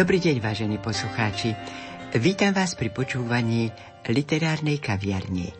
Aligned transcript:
Dobrý 0.00 0.16
deň, 0.16 0.40
vážení 0.40 0.80
poslucháči. 0.80 1.52
Vítam 2.16 2.56
vás 2.56 2.72
pri 2.72 2.88
počúvaní 2.88 3.68
literárnej 4.08 4.80
kaviarne. 4.80 5.52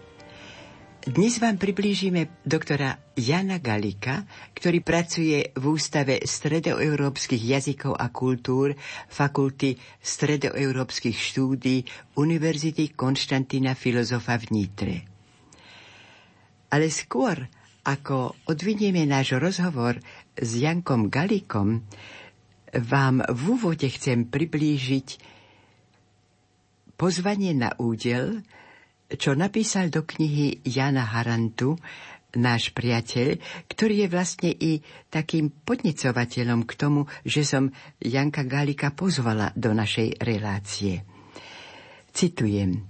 Dnes 1.05 1.37
vám 1.37 1.61
priblížime 1.61 2.41
doktora 2.41 2.97
Jana 3.21 3.61
Galika, 3.61 4.25
ktorý 4.57 4.81
pracuje 4.81 5.53
v 5.53 5.65
Ústave 5.69 6.25
stredoeurópskych 6.25 7.37
jazykov 7.37 8.01
a 8.01 8.09
kultúr 8.09 8.81
Fakulty 9.13 9.77
stredoeurópskych 10.01 11.21
štúdí 11.21 11.85
Univerzity 12.17 12.97
Konštantína 12.97 13.77
Filozofa 13.77 14.41
v 14.41 14.57
Nitre. 14.57 14.97
Ale 16.73 16.89
skôr, 16.89 17.45
ako 17.85 18.41
odvinieme 18.49 19.05
náš 19.05 19.37
rozhovor 19.37 20.01
s 20.33 20.51
Jankom 20.57 21.13
Galikom, 21.13 21.85
vám 22.75 23.27
v 23.27 23.43
úvode 23.59 23.87
chcem 23.91 24.27
priblížiť 24.27 25.09
pozvanie 26.95 27.57
na 27.57 27.75
údel, 27.81 28.45
čo 29.11 29.35
napísal 29.35 29.91
do 29.91 30.07
knihy 30.07 30.63
Jana 30.63 31.03
Harantu, 31.03 31.75
náš 32.39 32.71
priateľ, 32.71 33.43
ktorý 33.67 34.07
je 34.07 34.09
vlastne 34.13 34.51
i 34.55 34.79
takým 35.11 35.51
podnecovateľom 35.51 36.63
k 36.63 36.73
tomu, 36.79 37.11
že 37.27 37.43
som 37.43 37.75
Janka 37.99 38.47
Galika 38.47 38.95
pozvala 38.95 39.51
do 39.59 39.75
našej 39.75 40.23
relácie. 40.23 41.03
Citujem. 42.15 42.87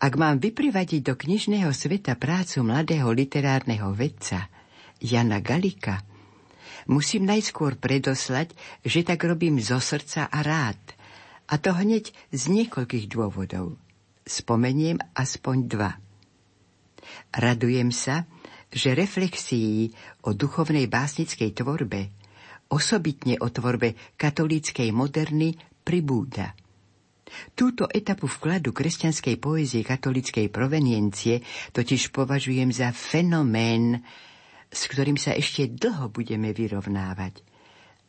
Ak 0.00 0.16
mám 0.16 0.40
vyprivadiť 0.40 1.04
do 1.04 1.12
knižného 1.12 1.68
sveta 1.76 2.16
prácu 2.16 2.64
mladého 2.64 3.12
literárneho 3.12 3.92
vedca 3.92 4.48
Jana 4.96 5.44
Galika– 5.44 6.00
musím 6.90 7.22
najskôr 7.30 7.78
predoslať, 7.78 8.50
že 8.82 9.06
tak 9.06 9.22
robím 9.22 9.62
zo 9.62 9.78
srdca 9.78 10.26
a 10.26 10.42
rád. 10.42 10.82
A 11.46 11.54
to 11.62 11.70
hneď 11.70 12.10
z 12.34 12.42
niekoľkých 12.50 13.06
dôvodov. 13.06 13.78
Spomeniem 14.26 14.98
aspoň 15.14 15.56
dva. 15.70 15.92
Radujem 17.30 17.94
sa, 17.94 18.26
že 18.70 18.94
reflexií 18.94 19.90
o 20.26 20.34
duchovnej 20.34 20.86
básnickej 20.86 21.50
tvorbe, 21.54 22.10
osobitne 22.70 23.38
o 23.42 23.50
tvorbe 23.50 23.98
katolíckej 24.14 24.94
moderny, 24.94 25.58
pribúda. 25.82 26.54
Túto 27.54 27.86
etapu 27.90 28.26
vkladu 28.26 28.74
kresťanskej 28.74 29.38
poézie 29.38 29.82
katolíckej 29.86 30.50
proveniencie 30.50 31.42
totiž 31.70 32.10
považujem 32.10 32.74
za 32.74 32.90
fenomén, 32.90 34.02
s 34.70 34.86
ktorým 34.86 35.18
sa 35.18 35.34
ešte 35.34 35.66
dlho 35.66 36.14
budeme 36.14 36.54
vyrovnávať. 36.54 37.42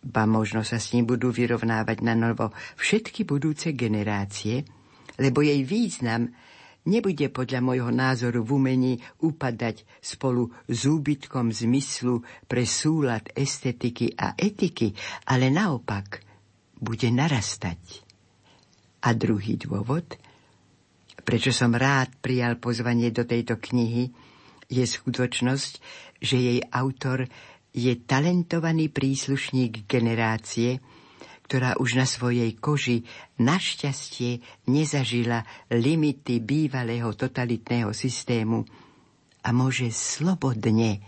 Ba 0.02 0.26
možno 0.26 0.66
sa 0.66 0.82
s 0.82 0.94
ním 0.94 1.10
budú 1.10 1.30
vyrovnávať 1.30 2.02
na 2.06 2.18
novo 2.18 2.54
všetky 2.78 3.26
budúce 3.26 3.74
generácie, 3.74 4.66
lebo 5.22 5.46
jej 5.46 5.62
význam 5.62 6.30
nebude 6.86 7.30
podľa 7.30 7.62
môjho 7.62 7.92
názoru 7.94 8.42
v 8.42 8.50
umení 8.58 8.94
upadať 9.22 9.86
spolu 10.02 10.50
s 10.66 10.90
úbytkom 10.90 11.54
zmyslu 11.54 12.26
pre 12.50 12.66
súlad 12.66 13.30
estetiky 13.38 14.18
a 14.18 14.34
etiky, 14.34 14.94
ale 15.30 15.54
naopak 15.54 16.26
bude 16.82 17.10
narastať. 17.14 18.02
A 19.06 19.14
druhý 19.14 19.58
dôvod, 19.58 20.18
prečo 21.22 21.54
som 21.54 21.74
rád 21.78 22.10
prijal 22.22 22.58
pozvanie 22.58 23.14
do 23.14 23.26
tejto 23.26 23.62
knihy, 23.62 24.10
je 24.72 24.86
skutočnosť, 24.88 25.84
že 26.22 26.38
jej 26.38 26.60
autor 26.70 27.26
je 27.74 27.98
talentovaný 28.06 28.94
príslušník 28.94 29.90
generácie, 29.90 30.78
ktorá 31.50 31.76
už 31.82 32.00
na 32.00 32.08
svojej 32.08 32.56
koži 32.56 33.04
našťastie 33.42 34.40
nezažila 34.72 35.44
limity 35.68 36.40
bývalého 36.40 37.12
totalitného 37.12 37.92
systému 37.92 38.64
a 39.44 39.50
môže 39.52 39.92
slobodne 39.92 41.04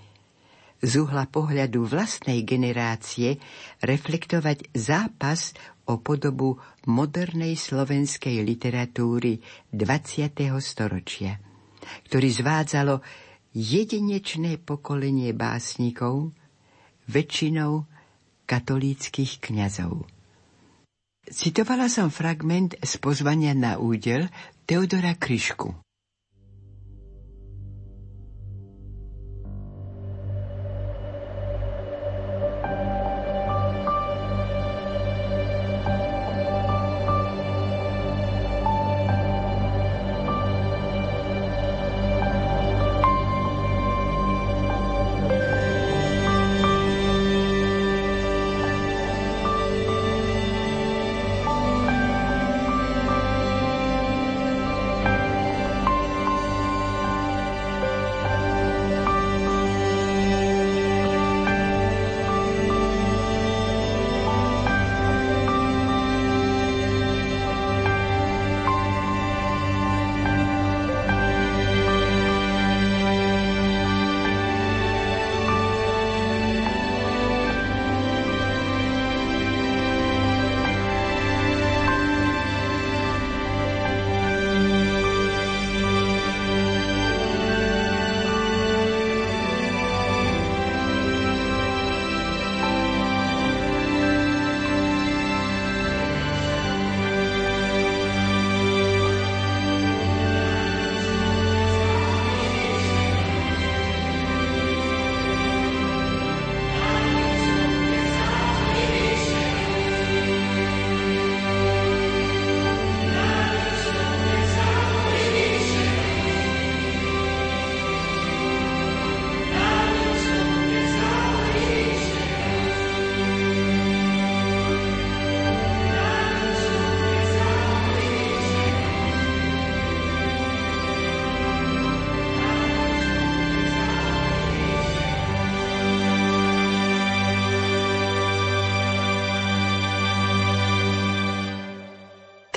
z 0.83 0.99
uhla 0.99 1.31
pohľadu 1.31 1.87
vlastnej 1.87 2.43
generácie 2.43 3.39
reflektovať 3.79 4.75
zápas 4.75 5.55
o 5.87 6.03
podobu 6.03 6.59
modernej 6.91 7.55
slovenskej 7.55 8.43
literatúry 8.43 9.39
20. 9.71 10.27
storočia, 10.59 11.39
ktorý 12.11 12.27
zvádzalo 12.35 12.99
jedinečné 13.53 14.57
pokolenie 14.57 15.31
básnikov, 15.31 16.33
väčšinou 17.05 17.85
katolíckých 18.49 19.39
kňazov. 19.39 20.09
Citovala 21.23 21.87
som 21.87 22.11
fragment 22.11 22.75
z 22.83 22.93
pozvania 22.99 23.55
na 23.55 23.79
údel 23.79 24.27
Teodora 24.67 25.15
Kryšku. 25.15 25.71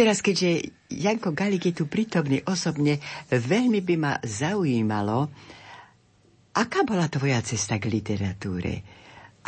Teraz, 0.07 0.23
keďže 0.23 0.71
Janko 0.87 1.35
Galik 1.35 1.67
je 1.67 1.83
tu 1.83 1.91
prítomný 1.91 2.39
osobne, 2.47 3.03
veľmi 3.27 3.83
by 3.83 3.95
ma 3.99 4.15
zaujímalo, 4.23 5.27
aká 6.55 6.87
bola 6.87 7.11
tvoja 7.11 7.43
cesta 7.43 7.75
k 7.83 7.91
literatúre? 7.91 8.87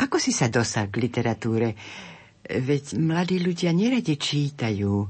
Ako 0.03 0.19
si 0.19 0.35
sa 0.35 0.51
dostal 0.51 0.91
k 0.91 0.99
literatúre? 0.99 1.79
Veď 2.43 2.99
mladí 2.99 3.39
ľudia 3.39 3.71
neradi 3.71 4.19
čítajú. 4.19 5.07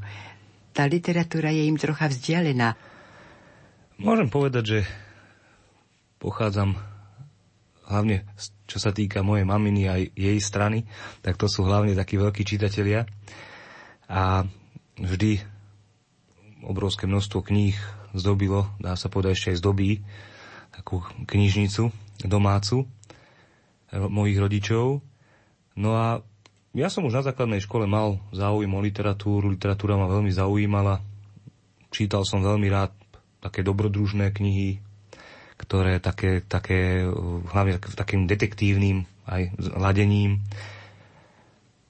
Tá 0.69 0.85
literatúra 0.85 1.49
je 1.49 1.65
im 1.65 1.81
trocha 1.81 2.13
vzdialená. 2.13 2.77
Môžem 3.97 4.29
povedať, 4.29 4.63
že 4.69 4.79
pochádzam 6.21 6.77
hlavne 7.89 8.21
čo 8.69 8.77
sa 8.77 8.93
týka 8.93 9.25
mojej 9.25 9.49
maminy 9.49 9.89
a 9.89 9.97
jej 9.97 10.37
strany, 10.37 10.85
tak 11.25 11.41
to 11.41 11.49
sú 11.49 11.65
hlavne 11.65 11.97
takí 11.97 12.21
veľkí 12.21 12.45
čitatelia. 12.45 13.09
A 14.05 14.45
vždy 14.99 15.41
obrovské 16.63 17.07
množstvo 17.07 17.39
kníh 17.41 17.75
zdobilo, 18.11 18.67
dá 18.81 18.99
sa 18.99 19.07
povedať 19.07 19.31
ešte 19.35 19.49
aj 19.55 19.59
zdobí, 19.63 19.91
takú 20.75 21.01
knižnicu 21.25 21.91
domácu 22.23 22.85
eh, 22.85 23.99
mojich 23.99 24.37
rodičov. 24.37 25.01
No 25.79 25.89
a 25.95 26.19
ja 26.75 26.87
som 26.91 27.07
už 27.07 27.17
na 27.17 27.25
základnej 27.25 27.63
škole 27.63 27.89
mal 27.89 28.21
záujem 28.29 28.69
o 28.69 28.83
literatúru, 28.83 29.49
literatúra 29.49 29.97
ma 29.97 30.05
veľmi 30.05 30.29
zaujímala. 30.29 31.01
Čítal 31.89 32.21
som 32.27 32.45
veľmi 32.45 32.69
rád 32.69 32.93
také 33.41 33.65
dobrodružné 33.65 34.29
knihy, 34.29 34.77
ktoré 35.57 35.97
také, 35.97 36.45
také 36.45 37.09
hlavne 37.49 37.81
takým 37.81 38.29
detektívnym 38.29 39.09
aj 39.25 39.55
ladením. 39.73 40.45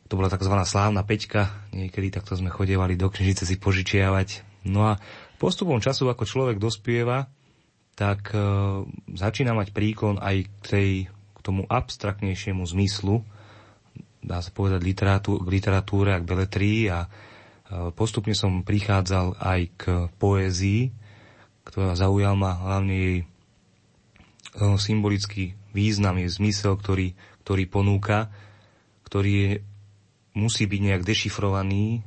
To 0.10 0.18
bola 0.18 0.34
tzv. 0.34 0.54
slávna 0.66 1.06
peťka, 1.06 1.70
niekedy 1.70 2.10
takto 2.10 2.34
sme 2.34 2.50
chodievali 2.50 2.98
do 2.98 3.14
knižnice 3.14 3.46
si 3.46 3.56
požičiavať. 3.62 4.42
No 4.66 4.90
a 4.90 4.98
postupom 5.38 5.78
času, 5.78 6.10
ako 6.10 6.26
človek 6.26 6.58
dospieva, 6.58 7.30
tak 7.94 8.34
e, 8.34 8.40
začína 9.14 9.54
mať 9.54 9.70
príklon 9.70 10.18
aj 10.18 10.50
k, 10.50 10.66
tej, 10.66 10.92
k 11.12 11.40
tomu 11.46 11.70
abstraktnejšiemu 11.70 12.66
zmyslu, 12.66 13.22
dá 14.26 14.42
sa 14.42 14.50
povedať, 14.50 14.82
literatú, 14.82 15.38
k 15.40 15.48
literatúre 15.48 16.16
a 16.16 16.22
k 16.24 16.28
beletrii 16.28 16.90
a 16.90 17.06
e, 17.06 17.10
postupne 17.94 18.34
som 18.34 18.66
prichádzal 18.66 19.38
aj 19.38 19.62
k 19.78 19.84
poézii, 20.18 20.96
ktorá 21.68 21.94
zaujal 21.94 22.34
ma 22.34 22.58
hlavne 22.58 22.96
jej 22.96 23.18
e, 23.22 23.26
symbolický 24.80 25.60
význam, 25.76 26.18
je 26.18 26.34
zmysel, 26.34 26.80
ktorý, 26.82 27.14
ktorý 27.46 27.64
ponúka, 27.70 28.34
ktorý 29.06 29.32
je, 29.32 29.52
musí 30.40 30.66
byť 30.66 30.82
nejak 30.82 31.04
dešifrovaný, 31.04 32.02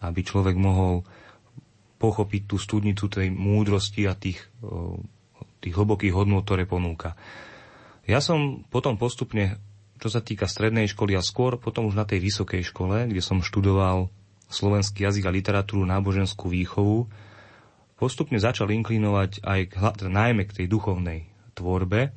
aby 0.00 0.20
človek 0.24 0.56
mohol 0.56 1.04
pochopiť 1.98 2.42
tú 2.46 2.56
studnicu 2.56 3.10
tej 3.10 3.28
múdrosti 3.34 4.06
a 4.06 4.14
tých, 4.14 4.40
tých 5.58 5.74
hlbokých 5.74 6.14
hodnôt, 6.14 6.46
ktoré 6.46 6.64
ponúka. 6.64 7.18
Ja 8.08 8.24
som 8.24 8.64
potom 8.72 8.96
postupne, 8.96 9.58
čo 9.98 10.08
sa 10.08 10.24
týka 10.24 10.48
strednej 10.48 10.88
školy 10.88 11.18
a 11.18 11.22
skôr 11.22 11.58
potom 11.58 11.90
už 11.90 11.98
na 11.98 12.06
tej 12.06 12.22
vysokej 12.22 12.62
škole, 12.70 13.10
kde 13.10 13.20
som 13.20 13.42
študoval 13.42 14.08
slovenský 14.48 15.04
jazyk 15.04 15.28
a 15.28 15.34
literatúru, 15.34 15.84
náboženskú 15.84 16.48
výchovu, 16.48 17.04
postupne 17.98 18.38
začal 18.40 18.70
inklinovať 18.70 19.44
aj 19.44 19.60
k, 19.68 19.74
najmä 20.08 20.48
k 20.48 20.62
tej 20.62 20.66
duchovnej 20.70 21.28
tvorbe. 21.52 22.14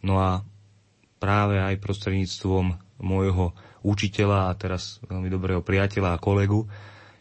No 0.00 0.22
a 0.22 0.46
práve 1.18 1.58
aj 1.58 1.82
prostredníctvom 1.82 2.78
môjho 3.02 3.52
učiteľa 3.82 4.50
a 4.50 4.56
teraz 4.58 4.98
veľmi 5.06 5.30
dobrého 5.30 5.62
priateľa 5.62 6.16
a 6.16 6.22
kolegu 6.22 6.66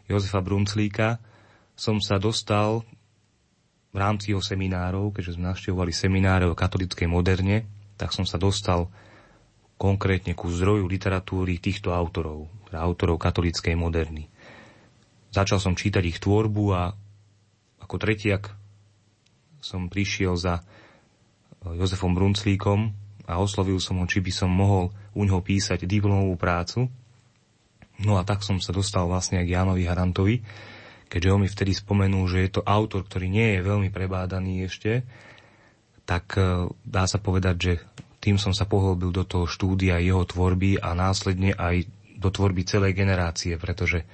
Jozefa 0.08 0.40
Brunclíka 0.40 1.20
som 1.78 2.00
sa 2.02 2.18
dostal 2.18 2.82
v 3.94 3.98
rámci 3.98 4.34
jeho 4.34 4.42
seminárov, 4.42 5.14
keďže 5.14 5.38
sme 5.38 5.52
navštevovali 5.52 5.94
semináre 5.94 6.46
o 6.50 6.58
katolickej 6.58 7.06
moderne, 7.06 7.66
tak 7.98 8.14
som 8.14 8.24
sa 8.24 8.40
dostal 8.40 8.90
konkrétne 9.78 10.34
ku 10.34 10.50
zdroju 10.50 10.90
literatúry 10.90 11.62
týchto 11.62 11.94
autorov, 11.94 12.50
teda 12.70 12.82
autorov 12.82 13.22
katolíckej 13.22 13.78
moderny. 13.78 14.26
Začal 15.30 15.62
som 15.62 15.78
čítať 15.78 16.02
ich 16.08 16.18
tvorbu 16.18 16.64
a 16.74 16.94
ako 17.86 17.96
tretiak 18.02 18.58
som 19.62 19.92
prišiel 19.92 20.34
za 20.34 20.66
Jozefom 21.62 22.16
Brunclíkom 22.16 23.07
a 23.28 23.44
oslovil 23.44 23.78
som 23.84 24.00
ho, 24.00 24.06
či 24.08 24.24
by 24.24 24.32
som 24.32 24.48
mohol 24.48 24.96
u 25.12 25.22
neho 25.28 25.44
písať 25.44 25.84
diplomovú 25.84 26.40
prácu. 26.40 26.88
No 28.00 28.16
a 28.16 28.24
tak 28.24 28.42
som 28.42 28.64
sa 28.64 28.72
dostal 28.72 29.04
vlastne 29.06 29.44
k 29.44 29.52
Jánovi 29.52 29.84
Harantovi, 29.84 30.36
keďže 31.12 31.34
on 31.34 31.44
mi 31.44 31.50
vtedy 31.52 31.76
spomenul, 31.76 32.26
že 32.32 32.48
je 32.48 32.52
to 32.58 32.62
autor, 32.64 33.04
ktorý 33.04 33.28
nie 33.28 33.58
je 33.58 33.68
veľmi 33.68 33.90
prebádaný 33.92 34.70
ešte, 34.70 35.04
tak 36.08 36.40
e, 36.40 36.72
dá 36.88 37.04
sa 37.04 37.20
povedať, 37.20 37.56
že 37.60 37.74
tým 38.24 38.40
som 38.40 38.56
sa 38.56 38.64
pohlbil 38.64 39.12
do 39.12 39.28
toho 39.28 39.44
štúdia 39.44 40.00
jeho 40.00 40.24
tvorby 40.24 40.80
a 40.80 40.96
následne 40.96 41.52
aj 41.52 41.90
do 42.18 42.30
tvorby 42.32 42.64
celej 42.64 42.96
generácie, 42.96 43.60
pretože 43.60 44.08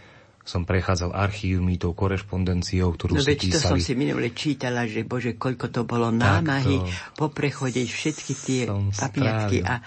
som 0.43 0.67
prechádzal 0.67 1.15
archívmi, 1.15 1.79
tou 1.79 1.95
korešpondenciou, 1.95 2.91
ktorú 2.91 3.15
no, 3.15 3.23
si 3.23 3.31
veď 3.31 3.39
to 3.55 3.59
som 3.63 3.79
si 3.79 3.95
minule 3.95 4.35
čítala, 4.35 4.83
že 4.83 5.07
bože, 5.07 5.39
koľko 5.39 5.71
to 5.71 5.87
bolo 5.87 6.11
námahy 6.11 6.83
to... 6.83 6.87
po 7.15 7.31
prechode 7.31 7.79
všetky 7.79 8.33
tie 8.35 8.61
papiatky. 8.91 9.63
A, 9.63 9.79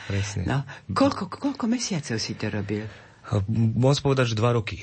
no, 0.49 0.65
koľko, 0.97 1.29
koľko 1.29 1.65
mesiacov 1.69 2.17
si 2.17 2.33
to 2.41 2.49
robil? 2.49 2.89
Môžem 3.53 4.03
povedať, 4.03 4.33
že 4.33 4.37
dva 4.41 4.57
roky. 4.57 4.81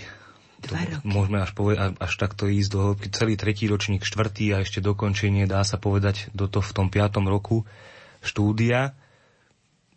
Dva 0.62 0.86
roky. 0.86 1.04
Môžeme 1.10 1.42
až, 1.42 1.52
povedať, 1.58 1.98
až 1.98 2.14
takto 2.22 2.46
ísť 2.46 2.70
do 2.70 2.80
hĺbky. 2.94 3.08
Celý 3.10 3.34
tretí 3.34 3.66
ročník, 3.66 4.06
štvrtý 4.06 4.54
a 4.54 4.62
ešte 4.62 4.78
dokončenie, 4.78 5.50
dá 5.50 5.66
sa 5.66 5.81
povedať, 5.81 6.30
do 6.38 6.46
to 6.46 6.62
v 6.62 6.72
tom 6.72 6.88
piatom 6.94 7.25
roku 7.25 7.66
štúdia 8.22 8.94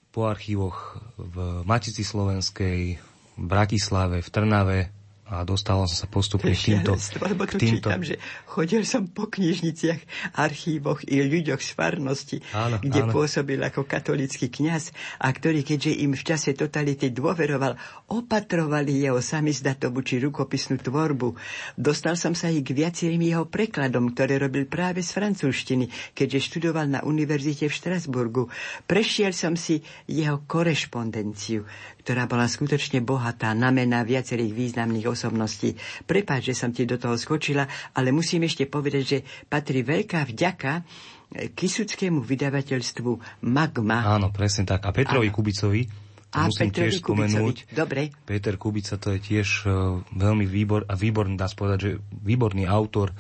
po 0.09 0.25
archívoch 0.25 0.97
v 1.21 1.61
Matici 1.69 2.01
Slovenskej, 2.01 2.97
v 3.37 3.45
Bratislave, 3.45 4.25
v 4.25 4.29
Trnave, 4.33 4.79
a 5.27 5.43
dostával 5.43 5.91
som 5.91 6.07
sa 6.07 6.09
postupne 6.09 6.55
k 6.55 6.79
týmto... 6.79 6.95
Lebo 7.19 7.51
tu 7.51 7.59
týmto... 7.59 7.91
čítam, 7.91 7.99
že 8.07 8.15
chodil 8.47 8.87
som 8.87 9.11
po 9.11 9.27
knižniciach, 9.27 9.99
archívoch 10.39 11.03
i 11.03 11.19
ľuďoch 11.19 11.59
z 11.59 11.71
farnosti, 11.75 12.39
áno, 12.55 12.79
kde 12.79 13.01
áno. 13.03 13.11
pôsobil 13.11 13.59
ako 13.59 13.91
katolický 13.91 14.47
kňaz 14.47 14.95
a 15.19 15.27
ktorý, 15.35 15.67
keďže 15.67 15.99
im 16.07 16.15
v 16.15 16.23
čase 16.23 16.55
totality 16.55 17.11
dôveroval, 17.11 17.75
opatrovali 18.07 19.03
jeho 19.03 19.19
samizdatobu 19.19 20.07
či 20.07 20.23
rukopisnú 20.23 20.79
tvorbu. 20.79 21.35
Dostal 21.75 22.15
som 22.15 22.39
sa 22.39 22.47
i 22.47 22.63
k 22.63 22.71
viacerým 22.71 23.27
jeho 23.27 23.51
prekladom, 23.51 24.15
ktoré 24.15 24.39
robil 24.39 24.71
práve 24.71 25.03
z 25.03 25.11
francúzštiny, 25.11 26.15
keďže 26.15 26.55
študoval 26.55 26.87
na 26.87 27.01
univerzite 27.03 27.67
v 27.67 27.75
Štrasburgu. 27.75 28.47
Prešiel 28.87 29.35
som 29.35 29.59
si 29.59 29.83
jeho 30.07 30.47
korešpondenciu, 30.47 31.67
ktorá 32.07 32.31
bola 32.31 32.47
skutočne 32.47 33.03
bohatá 33.03 33.51
na 33.59 33.75
mená 33.75 34.07
viacerých 34.07 34.55
významných 34.55 35.16
osobností. 35.17 35.73
Prepáč, 36.05 36.53
že 36.53 36.61
som 36.61 36.71
ti 36.71 36.85
do 36.85 37.01
toho 37.01 37.17
skočila, 37.17 37.65
ale 37.97 38.13
musím 38.13 38.45
ešte 38.45 38.69
povedať, 38.69 39.03
že 39.03 39.19
patrí 39.49 39.81
veľká 39.81 40.29
vďaka 40.29 40.73
eh, 40.77 41.51
Kisuckému 41.57 42.21
vydavateľstvu 42.21 43.43
Magma. 43.49 44.05
Áno, 44.05 44.29
presne 44.29 44.69
tak. 44.69 44.85
A 44.85 44.93
Petrovi 44.93 45.33
Áno. 45.33 45.37
Kubicovi, 45.41 46.07
a 46.37 46.53
musím 46.53 46.69
Petrovi 46.69 46.93
tiež 46.93 46.95
spomenúť. 47.01 47.57
Dobre. 47.73 48.13
Peter 48.29 48.55
Kubica 48.61 49.01
to 49.01 49.17
je 49.17 49.21
tiež 49.25 49.49
uh, 49.65 50.05
veľmi 50.13 50.45
výbor, 50.45 50.85
a 50.85 50.93
výborný, 50.93 51.41
dá 51.41 51.49
sa 51.49 51.57
povedať, 51.57 51.79
že 51.81 51.91
výborný 52.13 52.69
autor 52.69 53.17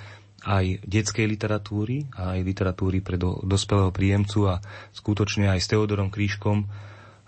aj 0.46 0.84
detskej 0.86 1.26
literatúry, 1.26 2.06
aj 2.14 2.38
literatúry 2.44 3.02
pre 3.02 3.18
do, 3.18 3.40
dospelého 3.42 3.90
príjemcu 3.90 4.46
a 4.46 4.62
skutočne 4.94 5.50
aj 5.50 5.58
s 5.58 5.70
Teodorom 5.72 6.12
Krížkom 6.12 6.68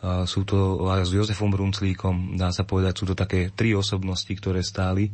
sú 0.02 0.47
to 0.47 0.87
aj 0.87 1.11
s 1.11 1.11
Jozefom 1.11 1.50
Brunclíkom, 1.50 2.38
dá 2.38 2.55
sa 2.55 2.62
povedať, 2.62 3.02
sú 3.02 3.05
to 3.11 3.19
také 3.19 3.50
tri 3.50 3.75
osobnosti, 3.75 4.31
ktoré 4.31 4.62
stáli 4.62 5.11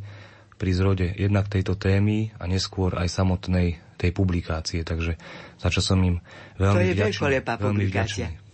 pri 0.55 0.71
zrode 0.71 1.07
jednak 1.17 1.49
tejto 1.49 1.75
témy 1.75 2.31
a 2.37 2.45
neskôr 2.45 2.93
aj 2.95 3.09
samotnej 3.09 3.81
tej 3.97 4.11
publikácie. 4.13 4.85
Takže 4.85 5.17
za 5.57 5.69
čo 5.73 5.81
som 5.81 5.99
im 6.05 6.21
veľmi 6.61 6.75
to 6.75 6.81
je 6.85 6.93
vďačný. 6.95 7.23
Veľmi 7.41 7.85
vďačný. 7.89 8.44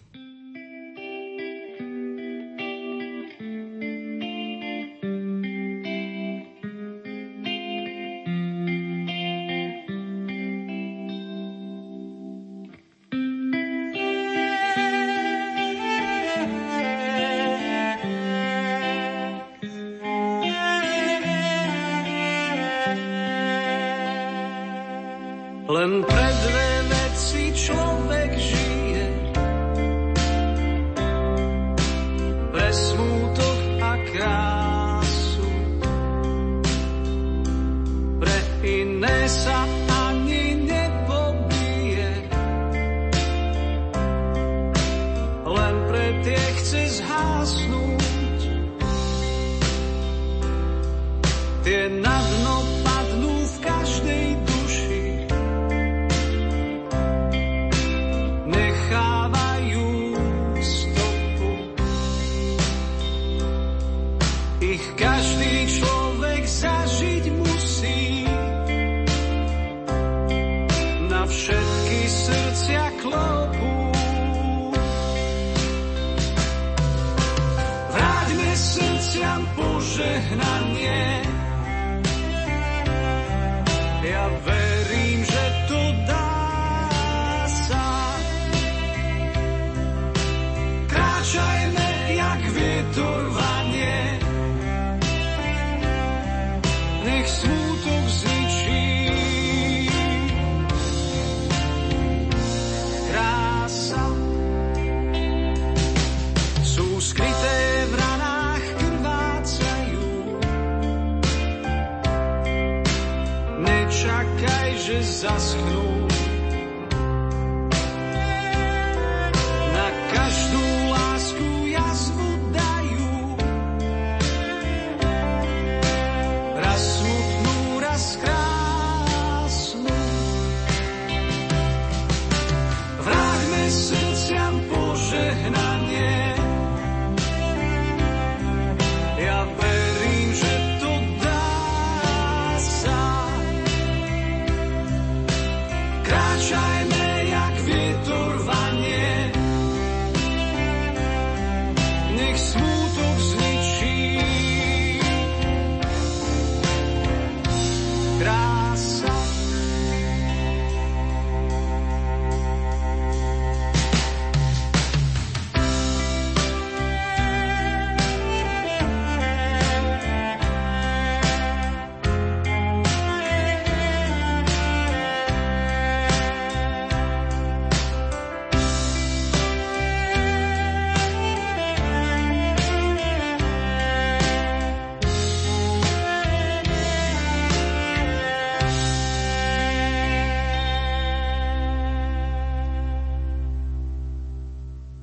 Tie 25.71 25.87
na 25.87 26.31
dno 26.31 26.60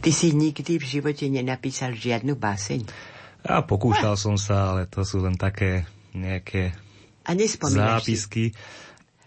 Ty 0.09 0.17
si 0.17 0.33
nikdy 0.33 0.81
v 0.81 0.85
živote 0.89 1.29
nenapísal 1.29 1.93
žiadnu 1.93 2.33
báseň? 2.33 2.81
Ja 3.45 3.61
pokúšal 3.61 4.17
som 4.17 4.41
sa, 4.41 4.73
ale 4.73 4.89
to 4.89 5.05
sú 5.05 5.21
len 5.21 5.37
také 5.37 5.85
nejaké 6.17 6.73
A 7.29 7.37
nespomínaš 7.37 8.09
si? 8.09 8.17
zápisky. 8.17 8.45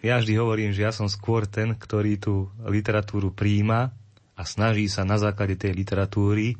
Ja 0.01 0.17
vždy 0.17 0.33
hovorím, 0.41 0.73
že 0.73 0.81
ja 0.81 0.89
som 0.89 1.05
skôr 1.05 1.45
ten, 1.45 1.77
ktorý 1.77 2.17
tú 2.17 2.49
literatúru 2.65 3.29
príjma 3.29 3.93
a 4.33 4.41
snaží 4.41 4.89
sa 4.89 5.05
na 5.05 5.21
základe 5.21 5.53
tej 5.53 5.77
literatúry 5.77 6.57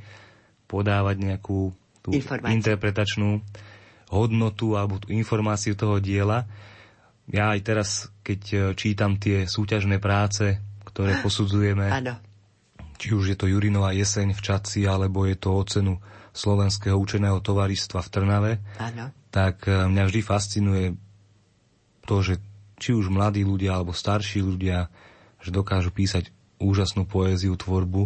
podávať 0.70 1.18
nejakú 1.18 1.74
tú 2.06 2.13
Informáciu. 2.13 2.62
interpretačnú 2.62 3.42
hodnotu 4.13 4.78
alebo 4.78 5.01
tú 5.01 5.10
informáciu 5.10 5.74
toho 5.74 5.98
diela. 5.98 6.46
Ja 7.25 7.58
aj 7.58 7.60
teraz, 7.66 7.90
keď 8.22 8.42
e, 8.54 8.58
čítam 8.78 9.18
tie 9.18 9.50
súťažné 9.50 9.98
práce, 9.98 10.62
ktoré 10.86 11.18
posudzujeme, 11.25 11.90
Áno. 11.90 12.22
Či 13.01 13.17
už 13.17 13.34
je 13.34 13.38
to 13.38 13.50
Jurinová 13.50 13.98
jeseň 13.98 14.38
v 14.38 14.41
Čaci, 14.46 14.86
alebo 14.86 15.25
je 15.25 15.34
to 15.34 15.50
o 15.58 15.63
cenu 15.65 15.98
Slovenského 16.38 16.93
učeného 17.01 17.41
tovaristva 17.41 18.05
v 18.05 18.12
Trnave, 18.13 18.51
Áno. 18.77 19.10
tak 19.34 19.65
e, 19.65 19.89
mňa 19.89 20.03
vždy 20.05 20.22
fascinuje 20.22 20.86
to, 22.05 22.22
že 22.22 22.38
či 22.77 22.93
už 22.93 23.10
mladí 23.10 23.41
ľudia 23.41 23.74
alebo 23.81 23.91
starší 23.98 24.46
ľudia, 24.46 24.93
že 25.41 25.50
dokážu 25.50 25.89
písať 25.89 26.29
úžasnú 26.62 27.10
poéziu, 27.10 27.58
tvorbu, 27.58 28.05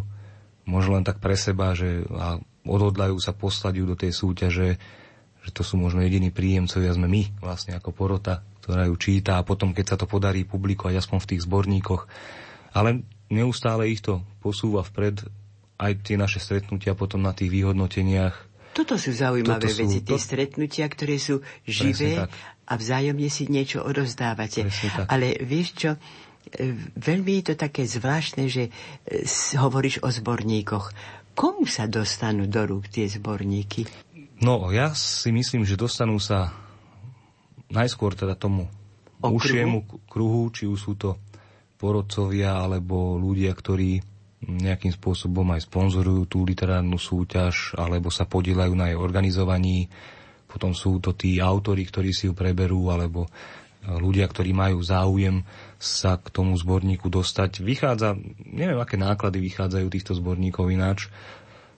možno 0.64 0.96
len 0.96 1.04
tak 1.04 1.20
pre 1.20 1.36
seba, 1.36 1.76
že 1.76 2.08
a 2.16 2.40
odhodlajú 2.64 3.20
sa 3.20 3.36
poslať 3.36 3.84
ju 3.84 3.86
do 3.86 4.00
tej 4.00 4.16
súťaže, 4.16 4.80
že 5.46 5.52
to 5.54 5.62
sú 5.62 5.78
možno 5.78 6.02
jediní 6.02 6.34
príjemcovia 6.34 6.96
sme 6.96 7.06
my, 7.06 7.38
vlastne 7.44 7.78
ako 7.78 7.94
porota, 7.94 8.42
ktorá 8.64 8.90
ju 8.90 8.96
číta 8.98 9.38
a 9.38 9.46
potom, 9.46 9.76
keď 9.76 9.86
sa 9.86 9.98
to 10.02 10.10
podarí 10.10 10.48
publikovať 10.48 10.98
aspoň 10.98 11.18
v 11.22 11.30
tých 11.30 11.44
zborníkoch. 11.46 12.04
Ale 12.74 13.06
neustále 13.30 13.94
ich 13.94 14.02
to 14.02 14.26
posúva 14.46 14.86
vpred, 14.86 15.26
aj 15.82 15.92
tie 16.06 16.16
naše 16.16 16.38
stretnutia 16.38 16.94
potom 16.94 17.26
na 17.26 17.34
tých 17.34 17.50
vyhodnoteniach, 17.50 18.54
Toto 18.76 19.00
sú 19.00 19.16
zaujímavé 19.16 19.72
Toto 19.72 19.72
sú- 19.72 19.88
veci, 19.88 20.04
tie 20.04 20.20
to- 20.20 20.26
stretnutia, 20.28 20.86
ktoré 20.92 21.16
sú 21.16 21.40
živé 21.64 22.28
a 22.68 22.74
vzájomne 22.76 23.32
si 23.32 23.48
niečo 23.48 23.80
odozdávate. 23.80 24.68
Ale 25.08 25.40
vieš 25.40 25.68
čo, 25.80 25.92
e, 25.96 26.00
veľmi 27.00 27.40
je 27.40 27.44
to 27.48 27.54
také 27.56 27.88
zvláštne, 27.88 28.52
že 28.52 28.68
e, 28.68 28.72
hovoríš 29.56 30.04
o 30.04 30.12
zborníkoch. 30.12 30.92
Komu 31.40 31.64
sa 31.72 31.88
dostanú 31.88 32.52
do 32.52 32.68
rúk 32.68 32.92
tie 32.92 33.08
zborníky? 33.08 33.88
No, 34.44 34.68
ja 34.76 34.92
si 34.92 35.32
myslím, 35.32 35.64
že 35.64 35.80
dostanú 35.80 36.20
sa 36.20 36.52
najskôr 37.72 38.12
teda 38.12 38.36
tomu 38.36 38.68
Okruhu? 39.24 39.88
kruhu, 40.12 40.52
či 40.52 40.68
už 40.68 40.80
sú 40.84 40.94
to 41.00 41.16
porodcovia 41.80 42.60
alebo 42.60 43.16
ľudia, 43.16 43.56
ktorí 43.56 44.04
nejakým 44.46 44.94
spôsobom 44.94 45.46
aj 45.58 45.66
sponzorujú 45.66 46.30
tú 46.30 46.40
literárnu 46.46 47.02
súťaž 47.02 47.74
alebo 47.76 48.14
sa 48.14 48.30
podielajú 48.30 48.74
na 48.78 48.94
jej 48.94 48.98
organizovaní. 48.98 49.90
Potom 50.46 50.72
sú 50.72 51.02
to 51.02 51.18
tí 51.18 51.42
autori, 51.42 51.84
ktorí 51.84 52.14
si 52.14 52.30
ju 52.30 52.34
preberú 52.38 52.94
alebo 52.94 53.26
e, 53.26 53.30
ľudia, 53.90 54.30
ktorí 54.30 54.54
majú 54.56 54.80
záujem 54.80 55.42
sa 55.76 56.22
k 56.22 56.32
tomu 56.32 56.56
zborníku 56.56 57.12
dostať. 57.12 57.66
Vychádza, 57.66 58.16
neviem, 58.46 58.80
aké 58.80 58.96
náklady 58.96 59.42
vychádzajú 59.44 59.88
týchto 59.92 60.14
zborníkov 60.16 60.72
ináč. 60.72 61.12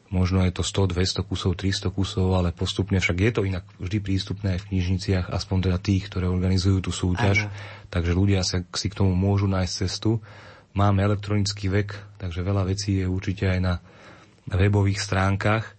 Možno 0.07 0.39
je 0.47 0.55
to 0.55 0.63
100, 0.63 0.95
200 0.95 1.27
kusov, 1.27 1.59
300 1.59 1.91
kusov, 1.91 2.31
ale 2.31 2.55
postupne 2.55 2.95
však 2.95 3.17
je 3.19 3.31
to 3.36 3.41
inak 3.43 3.67
vždy 3.75 4.00
prístupné 4.00 4.55
aj 4.55 4.63
v 4.63 4.69
knižniciach, 4.71 5.25
aspoň 5.36 5.57
teda 5.67 5.77
tých, 5.83 6.07
ktoré 6.07 6.31
organizujú 6.31 6.88
tú 6.88 6.91
súťaž. 6.95 7.47
Áno. 7.47 7.51
Takže 7.91 8.12
ľudia 8.15 8.39
sa 8.47 8.63
si 8.71 8.88
k 8.88 8.97
tomu 9.03 9.12
môžu 9.19 9.51
nájsť 9.51 9.74
cestu. 9.83 10.24
Máme 10.77 11.01
elektronický 11.01 11.74
vek, 11.74 12.22
takže 12.22 12.46
veľa 12.46 12.69
vecí 12.69 13.01
je 13.01 13.10
určite 13.10 13.50
aj 13.50 13.60
na 13.60 13.74
webových 14.46 15.01
stránkach. 15.01 15.74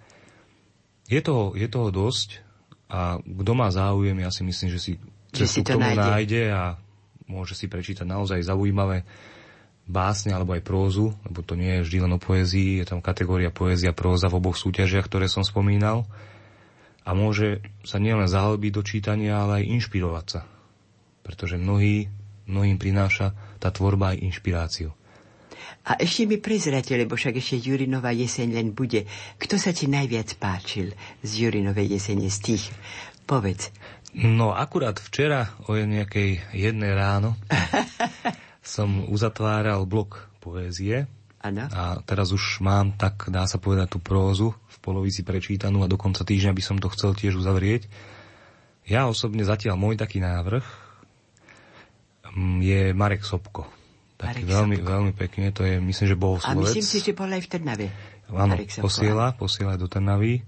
Je 1.07 1.23
toho, 1.23 1.55
je 1.55 1.71
toho 1.71 1.95
dosť 1.95 2.43
a 2.91 3.23
kto 3.23 3.53
má 3.55 3.71
záujem, 3.71 4.19
ja 4.19 4.35
si 4.35 4.43
myslím, 4.43 4.69
že 4.75 4.81
si 4.83 4.93
cestu 5.31 5.63
to 5.63 5.79
k 5.79 5.79
tomu 5.79 5.87
nájde. 5.95 6.03
nájde 6.03 6.43
a 6.51 6.63
môže 7.31 7.55
si 7.55 7.71
prečítať 7.71 8.03
naozaj 8.03 8.43
zaujímavé 8.43 9.07
básne 9.89 10.37
alebo 10.37 10.53
aj 10.53 10.67
prózu, 10.67 11.17
lebo 11.25 11.41
to 11.41 11.57
nie 11.57 11.81
je 11.81 11.85
vždy 11.89 11.99
len 12.05 12.13
o 12.13 12.21
poézii, 12.21 12.85
je 12.85 12.87
tam 12.93 13.01
kategória 13.01 13.49
poézia, 13.49 13.97
próza 13.97 14.29
v 14.29 14.37
oboch 14.37 14.61
súťažiach, 14.61 15.09
ktoré 15.09 15.31
som 15.33 15.41
spomínal. 15.41 16.05
A 17.09 17.17
môže 17.17 17.65
sa 17.89 17.97
nielen 17.97 18.29
zahlbiť 18.29 18.73
do 18.75 18.83
čítania, 18.85 19.41
ale 19.41 19.65
aj 19.65 19.71
inšpirovať 19.81 20.27
sa. 20.29 20.41
Pretože 21.25 21.57
mnohí, 21.57 22.13
mnohým 22.49 22.81
prináša 22.81 23.37
tá 23.61 23.69
tvorba 23.69 24.17
aj 24.17 24.25
inšpiráciu. 24.25 24.91
A 25.89 25.97
ešte 25.97 26.29
mi 26.29 26.37
prezrate, 26.37 26.93
lebo 26.97 27.17
však 27.17 27.41
ešte 27.41 27.65
Jurinová 27.65 28.13
jeseň 28.13 28.61
len 28.61 28.69
bude. 28.77 29.09
Kto 29.41 29.57
sa 29.57 29.73
ti 29.73 29.89
najviac 29.89 30.37
páčil 30.37 30.93
z 31.25 31.31
Jurinovej 31.49 31.97
jesene, 31.97 32.29
z 32.29 32.39
tých? 32.45 32.65
Povedz. 33.25 33.73
No 34.13 34.57
akurát 34.57 34.97
včera 35.01 35.53
o 35.69 35.77
nejakej 35.77 36.41
jednej 36.57 36.93
ráno 36.97 37.37
som 38.65 39.05
uzatváral 39.09 39.85
blok 39.85 40.29
poézie 40.41 41.09
Áno. 41.45 41.69
a 41.69 42.01
teraz 42.05 42.33
už 42.33 42.65
mám 42.65 42.97
tak, 42.97 43.29
dá 43.29 43.45
sa 43.45 43.61
povedať, 43.61 43.97
tú 43.97 43.99
prózu 44.01 44.57
v 44.69 44.77
polovici 44.81 45.25
prečítanú 45.25 45.85
a 45.85 45.91
do 45.93 46.01
konca 46.01 46.25
týždňa 46.25 46.57
by 46.57 46.63
som 46.65 46.77
to 46.81 46.89
chcel 46.93 47.13
tiež 47.13 47.37
uzavrieť. 47.37 47.85
Ja 48.89 49.09
osobne 49.09 49.45
zatiaľ 49.45 49.77
môj 49.77 50.01
taký 50.01 50.25
návrh 50.25 50.88
je 52.61 52.93
Marek 52.93 53.25
Sobko. 53.25 53.65
Taký 54.19 54.43
Marek 54.43 54.45
veľmi, 54.45 54.77
Sobko. 54.77 54.91
veľmi 54.91 55.13
pekne, 55.15 55.47
to 55.55 55.63
je, 55.63 55.79
myslím, 55.79 56.07
že 56.11 56.17
bol 56.19 56.33
A 56.43 56.53
myslím 56.53 56.85
si, 56.85 56.99
že 56.99 57.13
bol 57.15 57.31
aj 57.31 57.43
v 57.45 57.49
Trnave. 57.49 57.87
Áno, 58.29 58.55
posiela, 58.83 59.33
posiela 59.33 59.81
do 59.81 59.89
Trnavy. 59.89 60.45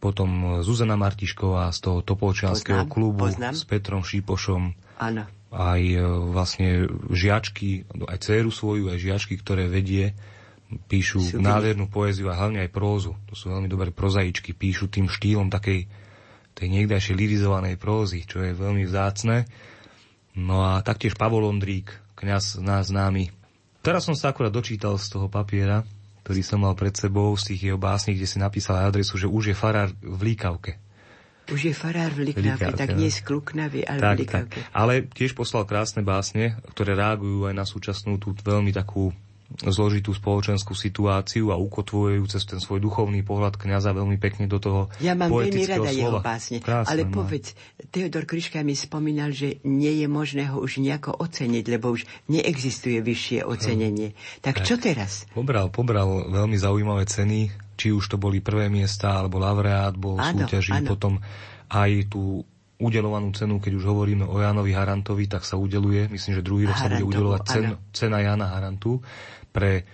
potom 0.00 0.64
Zuzana 0.64 0.96
Martišková 0.96 1.68
z 1.70 1.78
toho 1.84 1.98
Topolčianského 2.00 2.88
Poznám, 2.88 2.90
klubu 2.90 3.28
poznám. 3.28 3.52
s 3.54 3.62
Petrom 3.68 4.00
Šípošom, 4.00 4.72
Áno. 4.96 5.28
aj 5.52 5.82
e, 5.84 6.00
vlastne 6.32 6.88
žiačky, 7.12 7.84
aj 8.08 8.18
dceru 8.24 8.48
svoju, 8.48 8.88
aj 8.90 8.98
žiačky, 8.98 9.36
ktoré 9.36 9.68
vedie, 9.68 10.16
píšu 10.88 11.20
Sú 11.20 11.38
nádhernú 11.42 11.90
poéziu 11.92 12.32
a 12.32 12.38
hlavne 12.38 12.64
aj 12.64 12.70
prózu. 12.72 13.12
To 13.28 13.34
sú 13.36 13.52
veľmi 13.52 13.68
dobré 13.68 13.92
prozaičky, 13.92 14.56
píšu 14.56 14.88
tým 14.88 15.10
štýlom 15.10 15.52
takej 15.52 15.84
tej 16.54 16.66
niekdajšej 16.66 17.14
lirizovanej 17.14 17.74
prózy, 17.78 18.26
čo 18.26 18.42
je 18.42 18.56
veľmi 18.56 18.86
vzácne. 18.86 19.46
No 20.34 20.62
a 20.62 20.82
taktiež 20.84 21.18
Pavol 21.18 21.48
Ondrík, 21.48 21.90
kňaz 22.14 22.62
nás 22.62 22.90
známy. 22.90 23.34
Teraz 23.80 24.06
som 24.06 24.14
sa 24.14 24.30
akurát 24.30 24.52
dočítal 24.52 25.00
z 25.00 25.08
toho 25.10 25.26
papiera, 25.26 25.82
ktorý 26.22 26.40
som 26.44 26.62
mal 26.62 26.76
pred 26.76 26.94
sebou, 26.94 27.32
z 27.34 27.54
tých 27.54 27.72
jeho 27.72 27.80
básní, 27.80 28.14
kde 28.14 28.28
si 28.28 28.38
napísal 28.38 28.78
aj 28.78 28.94
adresu, 28.94 29.16
že 29.16 29.26
už 29.26 29.50
je 29.50 29.56
farár 29.56 29.90
v 29.98 30.20
Líkavke. 30.32 30.78
Už 31.50 31.66
je 31.66 31.74
farár 31.74 32.14
v 32.14 32.30
Liknavke, 32.30 32.70
tak 32.78 32.94
nie 32.94 33.10
z 33.10 33.26
Kluknavy, 33.26 33.82
ale 33.82 34.22
v 34.22 34.22
Tak, 34.22 34.54
tak. 34.54 34.70
Ale 34.70 35.10
tiež 35.10 35.34
poslal 35.34 35.66
krásne 35.66 36.06
básne, 36.06 36.54
ktoré 36.70 36.94
reagujú 36.94 37.50
aj 37.50 37.54
na 37.58 37.66
súčasnú 37.66 38.22
tú 38.22 38.30
veľmi 38.38 38.70
takú 38.70 39.10
zložitú 39.50 40.14
spoločenskú 40.14 40.78
situáciu 40.78 41.50
a 41.50 41.58
ukotvujú 41.58 42.22
cez 42.30 42.46
ten 42.46 42.62
svoj 42.62 42.78
duchovný 42.78 43.26
pohľad 43.26 43.58
kňaza 43.58 43.90
veľmi 43.90 44.14
pekne 44.16 44.46
do 44.46 44.62
toho 44.62 44.80
Ja 45.02 45.18
mám 45.18 45.34
veľmi 45.34 45.66
rada 45.66 45.90
slova. 45.90 45.98
jeho 45.98 46.18
básne, 46.22 46.58
Krásne, 46.62 46.86
ale 46.86 47.02
no. 47.02 47.10
povedz, 47.10 47.58
Teodor 47.90 48.30
Kryška 48.30 48.62
mi 48.62 48.78
spomínal, 48.78 49.34
že 49.34 49.58
nie 49.66 49.90
je 49.98 50.06
možné 50.06 50.46
ho 50.46 50.62
už 50.62 50.78
nejako 50.78 51.18
oceniť, 51.18 51.64
lebo 51.66 51.90
už 51.90 52.06
neexistuje 52.30 53.02
vyššie 53.02 53.42
ocenenie. 53.42 54.14
Tak 54.38 54.62
čo 54.62 54.78
teraz? 54.78 55.26
Pobral, 55.34 55.66
pobral 55.74 56.30
veľmi 56.30 56.54
zaujímavé 56.54 57.10
ceny, 57.10 57.50
či 57.74 57.90
už 57.90 58.06
to 58.06 58.16
boli 58.22 58.38
prvé 58.38 58.70
miesta, 58.70 59.18
alebo 59.18 59.42
laureát 59.42 59.92
bol 59.98 60.14
Áno, 60.14 60.46
súťaži, 60.46 60.78
áno. 60.78 60.88
potom 60.94 61.12
aj 61.74 61.90
tú 62.06 62.46
udelovanú 62.80 63.28
cenu, 63.36 63.60
keď 63.60 63.72
už 63.76 63.84
hovoríme 63.92 64.24
o 64.24 64.40
Janovi 64.40 64.72
Harantovi, 64.72 65.28
tak 65.28 65.44
sa 65.44 65.60
udeluje, 65.60 66.08
myslím, 66.08 66.32
že 66.40 66.42
druhý 66.42 66.64
rok 66.64 66.80
sa 66.80 66.88
bude 66.88 67.04
udelovať 67.04 67.40
cen, 67.44 67.64
cena 67.92 68.24
Jana 68.24 68.56
Harantu 68.56 69.04
pre, 69.50 69.84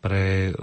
pre 0.00 0.54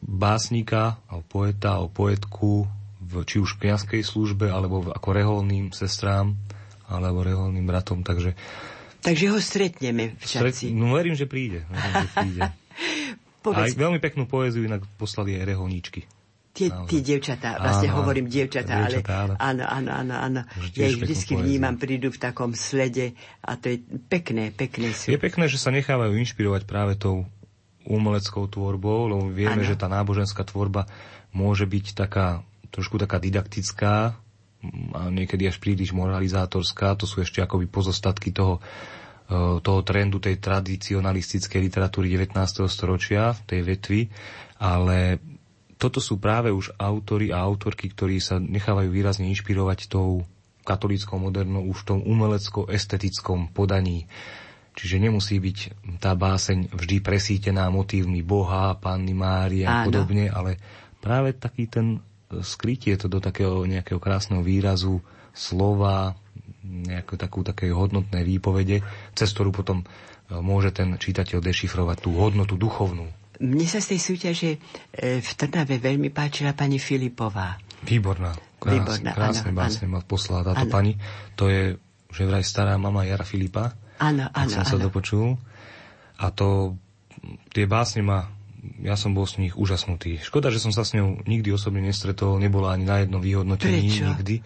básnika, 0.00 0.98
alebo 1.08 1.24
poeta, 1.26 1.80
alebo 1.80 1.90
poetku, 1.92 2.68
v, 3.04 3.12
či 3.28 3.36
už 3.40 3.56
v 3.56 3.68
kniazkej 3.68 4.02
službe, 4.02 4.48
alebo 4.48 4.88
ako 4.88 5.08
reholným 5.12 5.72
sestrám, 5.76 6.36
alebo 6.88 7.24
reholným 7.24 7.64
bratom, 7.64 8.00
takže 8.04 8.36
Takže 9.04 9.36
ho 9.36 9.36
stretneme 9.36 10.16
v 10.16 10.24
stret, 10.24 10.56
Čadci. 10.56 10.72
no 10.72 10.96
verím, 10.96 11.12
že 11.12 11.28
príde. 11.28 11.68
Verím, 11.68 11.92
že 11.92 12.10
príde. 12.16 12.40
Aj 13.44 13.68
veľmi 13.76 14.00
peknú 14.00 14.24
poéziu 14.24 14.64
inak 14.64 14.88
poslali 14.96 15.36
aj 15.36 15.44
reholníčky. 15.52 16.08
Tie, 16.54 16.70
tie 16.86 17.00
dievčatá, 17.02 17.58
vlastne 17.58 17.90
Áno, 17.90 17.98
hovorím 18.00 18.30
dievčatá, 18.30 18.86
ale 18.86 19.02
áno. 19.02 19.34
áno, 19.66 19.90
áno, 19.90 20.14
áno, 20.14 20.40
Ja 20.78 20.86
ich 20.86 21.02
poéziu. 21.02 21.42
vnímam, 21.42 21.74
prídu 21.74 22.14
v 22.14 22.18
takom 22.22 22.54
slede 22.54 23.18
a 23.42 23.58
to 23.58 23.74
je 23.74 23.82
pekné, 24.06 24.54
pekné 24.54 24.94
sú. 24.94 25.10
Je 25.10 25.18
pekné, 25.18 25.50
že 25.50 25.58
sa 25.58 25.74
nechávajú 25.74 26.14
inšpirovať 26.14 26.62
práve 26.64 26.94
tou 26.94 27.26
umeleckou 27.84 28.46
tvorbou, 28.48 29.10
lebo 29.10 29.28
vieme, 29.28 29.60
Áno. 29.60 29.68
že 29.68 29.76
tá 29.76 29.90
náboženská 29.90 30.46
tvorba 30.46 30.88
môže 31.34 31.66
byť 31.66 31.86
taká, 31.92 32.40
trošku 32.72 32.96
taká 32.96 33.20
didaktická 33.20 34.16
mm, 34.62 34.94
a 34.94 35.00
niekedy 35.12 35.44
až 35.44 35.60
príliš 35.60 35.92
moralizátorská. 35.92 36.96
To 36.96 37.04
sú 37.04 37.20
ešte 37.20 37.44
akoby 37.44 37.68
pozostatky 37.68 38.32
toho, 38.32 38.64
e, 39.28 39.60
toho 39.60 39.80
trendu 39.84 40.16
tej 40.16 40.40
tradicionalistickej 40.40 41.60
literatúry 41.60 42.08
19. 42.08 42.38
storočia, 42.70 43.36
tej 43.44 43.60
vetvy, 43.66 44.00
ale 44.62 45.20
toto 45.76 45.98
sú 45.98 46.22
práve 46.22 46.54
už 46.54 46.74
autory 46.78 47.34
a 47.34 47.42
autorky, 47.42 47.90
ktorí 47.90 48.22
sa 48.22 48.38
nechávajú 48.38 48.88
výrazne 48.90 49.26
inšpirovať 49.30 49.90
tou 49.90 50.22
katolíckou 50.64 51.20
modernou 51.20 51.68
už 51.68 51.84
v 51.84 51.88
tom 51.94 51.98
umelecko-estetickom 52.02 53.52
podaní. 53.52 54.08
Čiže 54.74 54.98
nemusí 54.98 55.38
byť 55.38 55.58
tá 56.02 56.18
báseň 56.18 56.74
vždy 56.74 56.96
presítená 56.98 57.70
motívmi 57.70 58.26
Boha, 58.26 58.74
Panny 58.74 59.14
Márie 59.14 59.62
a 59.62 59.86
podobne, 59.86 60.32
ale 60.32 60.58
práve 60.98 61.36
taký 61.36 61.70
ten 61.70 62.02
skrytie 62.42 62.98
to 62.98 63.06
do 63.06 63.22
takého 63.22 63.62
nejakého 63.68 64.02
krásneho 64.02 64.42
výrazu, 64.42 64.98
slova, 65.30 66.18
nejakú 66.64 67.14
takú 67.14 67.46
také 67.46 67.70
hodnotné 67.70 68.26
výpovede, 68.26 68.82
cez 69.14 69.30
ktorú 69.30 69.54
potom 69.54 69.84
e, 69.84 69.86
môže 70.40 70.74
ten 70.74 70.96
čitateľ 70.96 71.38
dešifrovať 71.38 71.96
tú 72.02 72.10
hodnotu 72.16 72.58
duchovnú. 72.58 73.06
Mne 73.36 73.66
sa 73.66 73.78
z 73.78 73.94
tej 73.94 74.00
súťaže 74.00 74.50
e, 74.52 74.58
v 75.18 75.30
Trnave 75.34 75.76
veľmi 75.76 76.10
páčila 76.10 76.52
pani 76.52 76.78
Filipová. 76.78 77.58
Výborná. 77.82 78.30
Krás, 78.56 78.72
Výborná, 78.72 79.10
krásne 79.12 79.50
áno, 79.50 79.58
básne 79.58 79.86
ma 79.86 80.00
poslala 80.00 80.40
táto 80.46 80.64
Áno. 80.64 80.72
pani. 80.72 80.92
To 81.34 81.46
je, 81.46 81.76
že 82.08 82.22
vraj 82.24 82.40
stará 82.40 82.74
mama 82.74 83.04
Jara 83.04 83.22
Filipa. 83.22 83.76
Áno, 83.98 84.30
áno, 84.30 84.48
som 84.48 84.64
sa 84.64 84.76
áno. 84.78 84.88
dopočul. 84.88 85.36
A 86.16 86.30
to, 86.30 86.78
tie 87.50 87.66
básne 87.66 88.00
ma, 88.00 88.30
ja 88.80 88.94
som 88.94 89.12
bol 89.12 89.26
z 89.26 89.42
nich 89.42 89.54
úžasnutý. 89.54 90.22
Škoda, 90.22 90.48
že 90.48 90.62
som 90.62 90.72
sa 90.72 90.86
s 90.86 90.94
ňou 90.94 91.20
nikdy 91.26 91.52
osobne 91.52 91.84
nestretol, 91.84 92.40
nebola 92.40 92.72
ani 92.72 92.86
na 92.86 93.02
jednom 93.02 93.20
vyhodnotení 93.20 93.90
Prečo? 93.90 94.06
nikdy. 94.08 94.36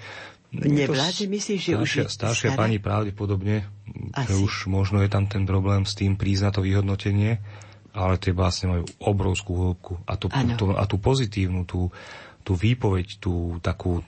Nevláde, 0.48 1.29
myslíš, 1.29 1.61
že 1.61 1.72
už 1.77 1.85
staršia, 1.85 2.03
je 2.03 2.09
staršia 2.09 2.51
stará? 2.57 2.61
pani 2.64 2.81
pravdepodobne, 2.81 3.68
že 4.24 4.33
Asi. 4.33 4.40
už 4.40 4.72
možno 4.72 5.05
je 5.05 5.12
tam 5.12 5.29
ten 5.29 5.44
problém 5.44 5.85
s 5.85 5.92
tým 5.92 6.16
prísť 6.16 6.42
na 6.42 6.51
to 6.57 6.61
vyhodnotenie, 6.64 7.37
ale 7.99 8.23
tie 8.23 8.31
básne 8.31 8.71
majú 8.71 8.85
obrovskú 9.03 9.53
hĺbku. 9.59 9.93
A, 10.07 10.15
tú, 10.15 10.31
tú, 10.31 10.65
a 10.71 10.85
tú 10.87 10.97
pozitívnu, 11.03 11.67
tú, 11.67 11.91
tú 12.47 12.55
výpoveď, 12.55 13.19
tú 13.19 13.59
takú 13.59 14.07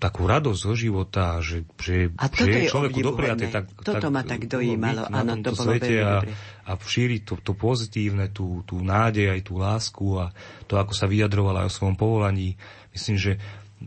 takú 0.00 0.24
radosť 0.24 0.60
zo 0.64 0.74
života, 0.78 1.42
že, 1.42 1.66
že, 1.76 2.14
A 2.14 2.30
že 2.30 2.46
toto 2.46 2.46
je 2.46 2.60
je 2.62 2.70
človeku 2.70 2.98
dopriate. 3.02 3.50
Tak, 3.50 3.84
Toto 3.84 4.08
ma 4.08 4.22
tak 4.22 4.46
dojímalo. 4.46 5.10
Áno, 5.10 5.34
to 5.42 5.50
bolo 5.50 5.76
veľmi 5.76 5.98
a, 5.98 6.12
dobre. 6.22 6.32
a 6.64 6.70
šíriť 6.78 7.20
to, 7.26 7.34
to 7.42 7.52
pozitívne, 7.58 8.30
tú, 8.30 8.62
tú 8.62 8.78
nádej, 8.78 9.34
aj 9.34 9.40
tú 9.42 9.58
lásku 9.58 10.06
a 10.16 10.30
to, 10.70 10.78
ako 10.78 10.94
sa 10.94 11.10
vyjadrovala 11.10 11.66
aj 11.66 11.68
o 11.68 11.76
svojom 11.76 11.96
povolaní. 11.98 12.54
Myslím, 12.94 13.18
že 13.18 13.32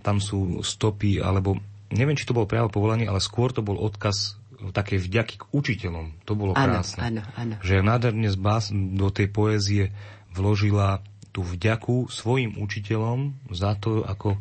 tam 0.04 0.20
sú 0.20 0.60
stopy, 0.66 1.24
alebo 1.24 1.58
neviem, 1.94 2.18
či 2.18 2.28
to 2.28 2.36
bol 2.36 2.50
prejav 2.50 2.74
povolanie, 2.74 3.08
ale 3.08 3.24
skôr 3.24 3.54
to 3.54 3.66
bol 3.66 3.78
odkaz 3.78 4.38
také 4.69 4.95
vďaky 4.95 5.36
k 5.36 5.43
učiteľom. 5.49 6.23
To 6.23 6.38
bolo 6.38 6.52
Áno, 6.54 6.80
krásne. 6.80 7.02
áno, 7.04 7.21
áno. 7.34 7.56
Že 7.60 7.82
nádherne 7.82 8.30
z 8.30 8.38
bás, 8.38 8.69
do 8.71 9.10
tej 9.10 9.28
poézie 9.28 9.84
vložila 10.32 11.02
tú 11.34 11.41
vďaku 11.41 12.08
svojim 12.08 12.56
učiteľom 12.56 13.49
za 13.49 13.73
to, 13.76 14.06
ako, 14.06 14.38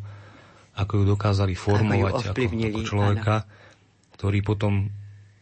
ako 0.77 0.93
ju 0.93 1.05
dokázali 1.09 1.57
formovať 1.57 2.13
ako, 2.13 2.31
ovplyvnili, 2.31 2.77
ako 2.77 2.87
človeka, 2.87 3.37
ktorý 4.15 4.39
potom 4.45 4.93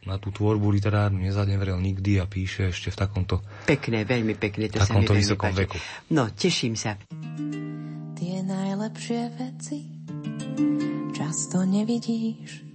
na 0.01 0.17
tú 0.17 0.33
tvorbu 0.33 0.73
literárnu 0.73 1.21
nezanevrel 1.21 1.77
nikdy 1.77 2.17
a 2.17 2.25
píše 2.25 2.73
ešte 2.73 2.89
v 2.89 2.97
takomto 2.97 3.45
Pekné, 3.69 4.09
veľmi 4.09 4.33
pekné, 4.33 4.73
to 4.73 4.81
sa 4.81 4.97
mi 4.97 5.05
takomto 5.05 5.13
veľmi 5.13 5.21
vysokom 5.21 5.51
páči. 5.53 5.61
veku. 5.61 5.77
No, 6.09 6.23
teším 6.33 6.73
sa. 6.73 6.97
Tie 8.17 8.37
najlepšie 8.41 9.21
veci 9.37 9.79
často 11.13 11.69
nevidíš. 11.69 12.70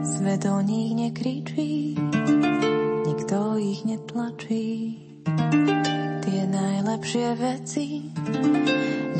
Svet 0.00 0.44
o 0.48 0.60
nich 0.64 0.96
nekričí, 0.96 1.92
nikto 3.04 3.60
ich 3.60 3.84
netlačí. 3.84 4.96
Tie 6.24 6.42
najlepšie 6.48 7.28
veci 7.36 8.08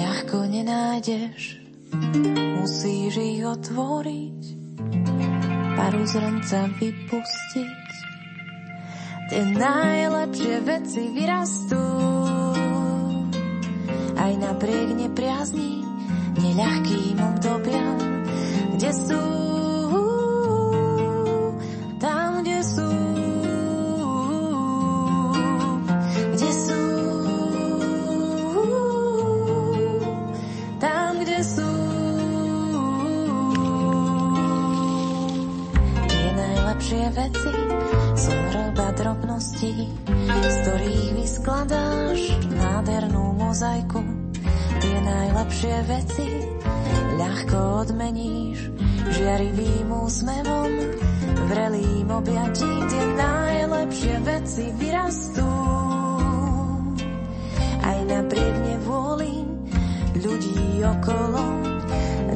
ľahko 0.00 0.48
nenájdeš, 0.48 1.60
musíš 2.56 3.12
ich 3.20 3.44
otvoriť, 3.44 4.40
paru 5.76 6.02
zrnca 6.08 6.60
vypustiť. 6.80 7.88
Tie 9.28 9.42
najlepšie 9.52 10.54
veci 10.64 11.02
vyrastú 11.12 11.86
aj 14.16 14.32
napriek 14.36 14.88
nepriazni, 14.96 15.84
neľahkým 16.40 17.16
obdobiam, 17.20 17.98
kde 18.74 18.90
sú, 18.96 19.49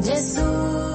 kde 0.04 0.20
sú. 0.20 0.93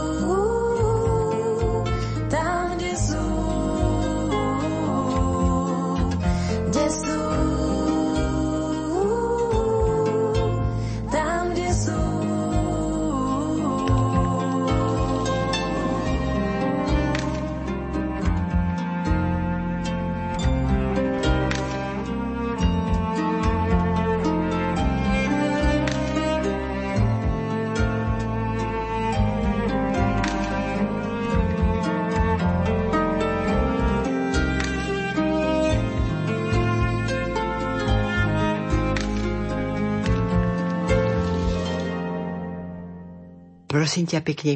Prosím 43.89 44.05
ťa 44.05 44.21
pekne, 44.21 44.53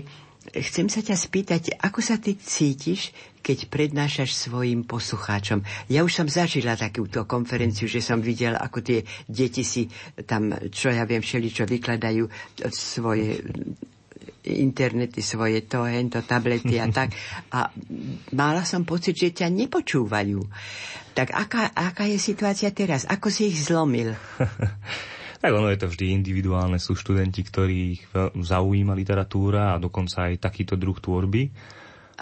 chcem 0.62 0.94
sa 0.94 1.02
ťa 1.02 1.18
spýtať, 1.18 1.82
ako 1.82 2.06
sa 2.06 2.22
ty 2.22 2.38
cítiš, 2.38 3.10
keď 3.42 3.66
prednášaš 3.66 4.30
svojim 4.46 4.86
poslucháčom. 4.86 5.66
Ja 5.90 6.06
už 6.06 6.14
som 6.14 6.30
zažila 6.30 6.78
takúto 6.78 7.26
konferenciu, 7.26 7.90
že 7.90 7.98
som 7.98 8.22
videl, 8.22 8.54
ako 8.54 8.86
tie 8.86 9.02
deti 9.26 9.66
si 9.66 9.90
tam, 10.30 10.54
čo 10.70 10.94
ja 10.94 11.02
viem, 11.10 11.26
všeličo 11.26 11.66
vykladajú 11.66 12.30
svoje 12.70 13.42
internety, 14.46 15.26
svoje 15.26 15.66
to, 15.66 15.82
hento, 15.90 16.22
tablety 16.22 16.78
a 16.78 16.86
tak. 17.02 17.18
A 17.58 17.74
mala 18.38 18.70
som 18.70 18.86
pocit, 18.86 19.18
že 19.18 19.34
ťa 19.34 19.50
nepočúvajú. 19.50 20.46
Tak 21.18 21.34
aká, 21.34 21.74
aká 21.74 22.06
je 22.06 22.22
situácia 22.22 22.70
teraz? 22.70 23.10
Ako 23.10 23.34
si 23.34 23.50
ich 23.50 23.66
zlomil? 23.66 24.14
Tak 25.44 25.52
ono 25.52 25.68
je 25.68 25.80
to 25.84 25.92
vždy 25.92 26.16
individuálne. 26.16 26.80
Sú 26.80 26.96
študenti, 26.96 27.44
ktorých 27.44 28.16
zaujíma 28.32 28.96
literatúra 28.96 29.76
a 29.76 29.82
dokonca 29.82 30.32
aj 30.32 30.40
takýto 30.40 30.80
druh 30.80 30.96
tvorby. 30.96 31.52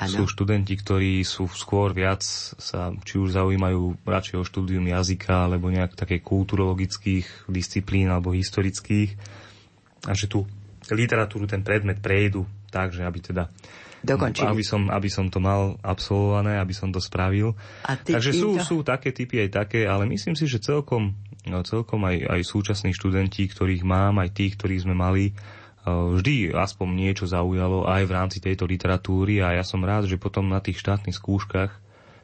Ano. 0.01 0.09
Sú 0.09 0.23
študenti, 0.25 0.73
ktorí 0.73 1.21
sú 1.21 1.45
skôr 1.53 1.93
viac 1.93 2.25
sa, 2.57 2.89
či 3.05 3.21
už 3.21 3.37
zaujímajú 3.37 4.01
radšej 4.01 4.35
o 4.41 4.47
štúdium 4.47 4.89
jazyka, 4.89 5.45
alebo 5.45 5.69
nejak 5.69 5.93
také 5.93 6.17
kulturologických 6.17 7.45
disciplín 7.45 8.09
alebo 8.09 8.33
historických. 8.33 9.13
A 10.09 10.17
že 10.17 10.25
tú 10.25 10.49
literatúru, 10.89 11.45
ten 11.45 11.61
predmet 11.61 12.01
prejdu 12.01 12.49
tak, 12.73 12.95
že 12.95 13.05
aby 13.05 13.21
teda 13.21 13.53
Dokončili. 14.01 14.49
aby 14.49 14.63
som, 14.65 14.89
aby 14.89 15.09
som 15.13 15.29
to 15.29 15.37
mal 15.37 15.77
absolvované, 15.85 16.57
aby 16.57 16.73
som 16.73 16.89
to 16.89 16.97
spravil. 16.97 17.53
Takže 17.85 18.33
sú, 18.33 18.57
týmto- 18.57 18.65
sú 18.65 18.77
také 18.81 19.13
typy 19.13 19.45
aj 19.45 19.49
také, 19.61 19.85
ale 19.85 20.09
myslím 20.09 20.33
si, 20.33 20.49
že 20.49 20.57
celkom, 20.57 21.13
celkom 21.45 22.05
aj, 22.05 22.17
aj 22.29 22.41
súčasní 22.45 22.91
študenti, 22.93 23.49
ktorých 23.49 23.81
mám, 23.81 24.21
aj 24.21 24.29
tých, 24.37 24.53
ktorých 24.57 24.85
sme 24.85 24.93
mali, 24.93 25.33
eh, 25.33 25.89
vždy 25.89 26.53
aspoň 26.53 26.87
niečo 26.93 27.25
zaujalo 27.25 27.89
aj 27.89 28.03
v 28.05 28.11
rámci 28.13 28.37
tejto 28.37 28.69
literatúry 28.69 29.41
a 29.41 29.57
ja 29.57 29.65
som 29.65 29.81
rád, 29.81 30.05
že 30.05 30.21
potom 30.21 30.45
na 30.45 30.61
tých 30.61 30.77
štátnych 30.77 31.17
skúškach, 31.17 31.71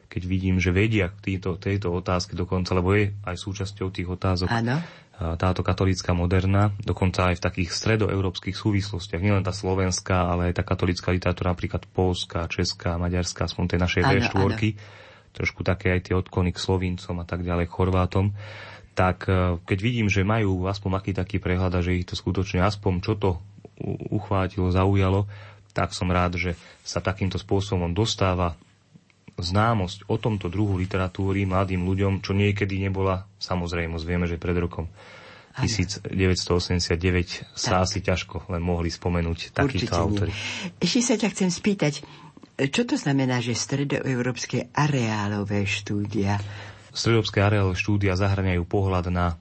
keď 0.08 0.22
vidím, 0.24 0.56
že 0.56 0.72
vedia 0.72 1.12
týto, 1.20 1.60
tejto 1.60 1.92
otázky 1.92 2.32
dokonca, 2.32 2.72
lebo 2.72 2.96
je 2.96 3.12
aj 3.28 3.36
súčasťou 3.36 3.92
tých 3.92 4.08
otázok 4.08 4.48
Áno. 4.48 4.80
a 4.80 5.36
táto 5.36 5.60
katolícka 5.60 6.16
moderna, 6.16 6.72
dokonca 6.80 7.28
aj 7.28 7.42
v 7.42 7.44
takých 7.44 7.70
stredoeurópskych 7.76 8.56
súvislostiach, 8.56 9.20
nielen 9.20 9.44
tá 9.44 9.52
slovenská, 9.52 10.32
ale 10.32 10.48
aj 10.48 10.62
tá 10.62 10.64
katolícka 10.64 11.12
literatúra, 11.12 11.52
napríklad 11.52 11.84
polská, 11.92 12.48
česká, 12.48 12.96
maďarská, 12.96 13.50
aspoň 13.50 13.76
tej 13.76 13.80
našej 13.84 14.02
Áno, 14.06 14.12
V4, 14.16 14.62
trošku 15.36 15.60
také 15.66 15.92
aj 15.92 16.08
tie 16.08 16.14
odklony 16.16 16.56
k 16.56 16.62
Slovíncom 16.62 17.20
a 17.20 17.26
tak 17.28 17.44
ďalej, 17.44 17.68
Chorvátom, 17.68 18.32
tak 18.98 19.30
e, 19.30 19.62
keď 19.62 19.78
vidím, 19.78 20.10
že 20.10 20.26
majú 20.26 20.66
aspoň 20.66 20.90
aký 20.98 21.12
taký 21.14 21.38
prehľad 21.38 21.78
a 21.78 21.84
že 21.86 21.94
ich 22.02 22.08
to 22.10 22.18
skutočne 22.18 22.58
aspoň 22.66 22.92
čo 22.98 23.14
to 23.14 23.38
uchvátilo, 24.10 24.74
zaujalo, 24.74 25.30
tak 25.70 25.94
som 25.94 26.10
rád, 26.10 26.34
že 26.34 26.58
sa 26.82 26.98
takýmto 26.98 27.38
spôsobom 27.38 27.94
dostáva 27.94 28.58
známosť 29.38 30.10
o 30.10 30.18
tomto 30.18 30.50
druhu 30.50 30.74
literatúry 30.74 31.46
mladým 31.46 31.86
ľuďom, 31.86 32.18
čo 32.26 32.34
niekedy 32.34 32.82
nebola 32.82 33.22
samozrejmosť. 33.38 34.02
Vieme, 34.02 34.26
že 34.26 34.34
pred 34.34 34.58
rokom 34.58 34.90
1989 35.62 37.54
sa 37.54 37.86
asi 37.86 38.02
ťažko 38.02 38.50
len 38.50 38.58
mohli 38.58 38.90
spomenúť 38.90 39.54
nie. 39.54 39.94
autory. 39.94 40.32
Ešte 40.82 41.00
sa 41.06 41.14
ťa 41.14 41.28
chcem 41.30 41.50
spýtať, 41.54 42.02
čo 42.58 42.82
to 42.82 42.98
znamená, 42.98 43.38
že 43.38 43.54
stredoeurópske 43.54 44.74
areálové 44.74 45.62
štúdia? 45.62 46.42
Stredovské 46.98 47.38
areálové 47.38 47.78
štúdia 47.78 48.18
zahraniajú 48.18 48.66
pohľad 48.66 49.14
na, 49.14 49.38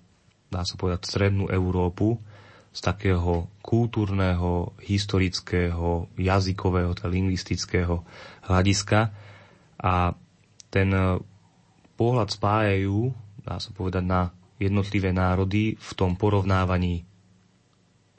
dá 0.54 0.62
sa 0.62 0.78
povedať, 0.78 1.10
strednú 1.10 1.50
Európu 1.50 2.22
z 2.70 2.80
takého 2.86 3.50
kultúrneho, 3.66 4.78
historického, 4.86 6.06
jazykového, 6.14 6.94
teda 6.94 7.10
lingvistického 7.10 8.06
hľadiska. 8.46 9.10
A 9.82 10.14
ten 10.70 10.94
e, 10.94 11.18
pohľad 11.98 12.30
spájajú, 12.30 13.10
dá 13.42 13.58
sa 13.58 13.74
povedať, 13.74 14.06
na 14.06 14.30
jednotlivé 14.62 15.10
národy 15.10 15.82
v 15.82 15.92
tom 15.98 16.14
porovnávaní 16.14 17.10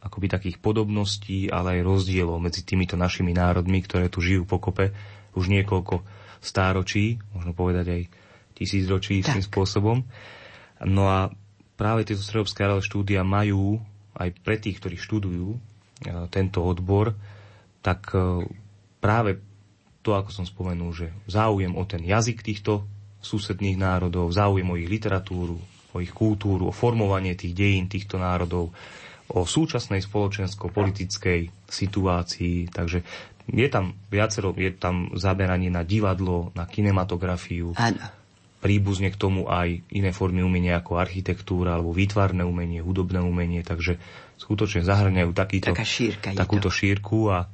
akoby 0.02 0.26
takých 0.34 0.58
podobností, 0.58 1.46
ale 1.46 1.78
aj 1.78 1.86
rozdielov 1.86 2.42
medzi 2.42 2.66
týmito 2.66 2.98
našimi 2.98 3.30
národmi, 3.30 3.86
ktoré 3.86 4.10
tu 4.10 4.18
žijú 4.18 4.42
pokope 4.42 4.90
už 5.38 5.46
niekoľko 5.46 6.02
stáročí, 6.42 7.22
možno 7.30 7.54
povedať 7.54 7.86
aj 7.86 8.02
tisícročí 8.58 9.22
Tak. 9.22 9.38
tým 9.38 9.44
spôsobom. 9.46 9.98
No 10.84 11.04
a 11.06 11.30
práve 11.78 12.02
tieto 12.02 12.22
stredovské 12.22 12.66
štúdia 12.82 13.22
majú 13.22 13.78
aj 14.18 14.34
pre 14.42 14.58
tých, 14.58 14.82
ktorí 14.82 14.98
študujú 14.98 15.48
e, 15.54 15.58
tento 16.34 16.66
odbor, 16.66 17.14
tak 17.78 18.10
e, 18.10 18.42
práve 18.98 19.38
to, 20.02 20.18
ako 20.18 20.30
som 20.34 20.46
spomenul, 20.46 20.90
že 20.90 21.14
záujem 21.30 21.74
o 21.78 21.82
ten 21.86 22.02
jazyk 22.02 22.42
týchto 22.42 22.82
susedných 23.22 23.78
národov, 23.78 24.30
záujem 24.34 24.66
o 24.66 24.78
ich 24.78 24.90
literatúru, 24.90 25.58
o 25.94 25.96
ich 25.98 26.10
kultúru, 26.14 26.70
o 26.70 26.74
formovanie 26.74 27.34
tých 27.38 27.54
dejín 27.54 27.86
týchto 27.86 28.18
národov, 28.18 28.74
o 29.28 29.44
súčasnej 29.44 30.00
spoločensko-politickej 30.00 31.68
situácii. 31.68 32.72
Takže 32.72 32.98
je 33.48 33.68
tam 33.68 33.96
viacero, 34.08 34.56
je 34.56 34.72
tam 34.72 35.12
zaberanie 35.16 35.68
na 35.68 35.84
divadlo, 35.84 36.52
na 36.56 36.64
kinematografiu, 36.64 37.76
Áno. 37.76 38.17
Príbuzne 38.58 39.14
k 39.14 39.20
tomu 39.20 39.46
aj 39.46 39.86
iné 39.94 40.10
formy 40.10 40.42
umenia 40.42 40.82
ako 40.82 40.98
architektúra 40.98 41.78
alebo 41.78 41.94
výtvarné 41.94 42.42
umenie, 42.42 42.82
hudobné 42.82 43.22
umenie, 43.22 43.62
takže 43.62 44.02
skutočne 44.34 44.82
zahrňajú 44.82 45.30
takýto, 45.30 45.70
šírka 45.78 46.34
takúto 46.34 46.70
to. 46.70 46.74
šírku 46.74 47.30
a, 47.30 47.46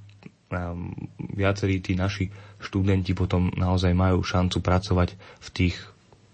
a 0.52 0.60
viacerí 1.36 1.84
tí 1.84 1.92
naši 1.92 2.32
študenti 2.60 3.12
potom 3.12 3.52
naozaj 3.52 3.92
majú 3.92 4.24
šancu 4.24 4.64
pracovať 4.64 5.08
v 5.16 5.48
tých 5.52 5.76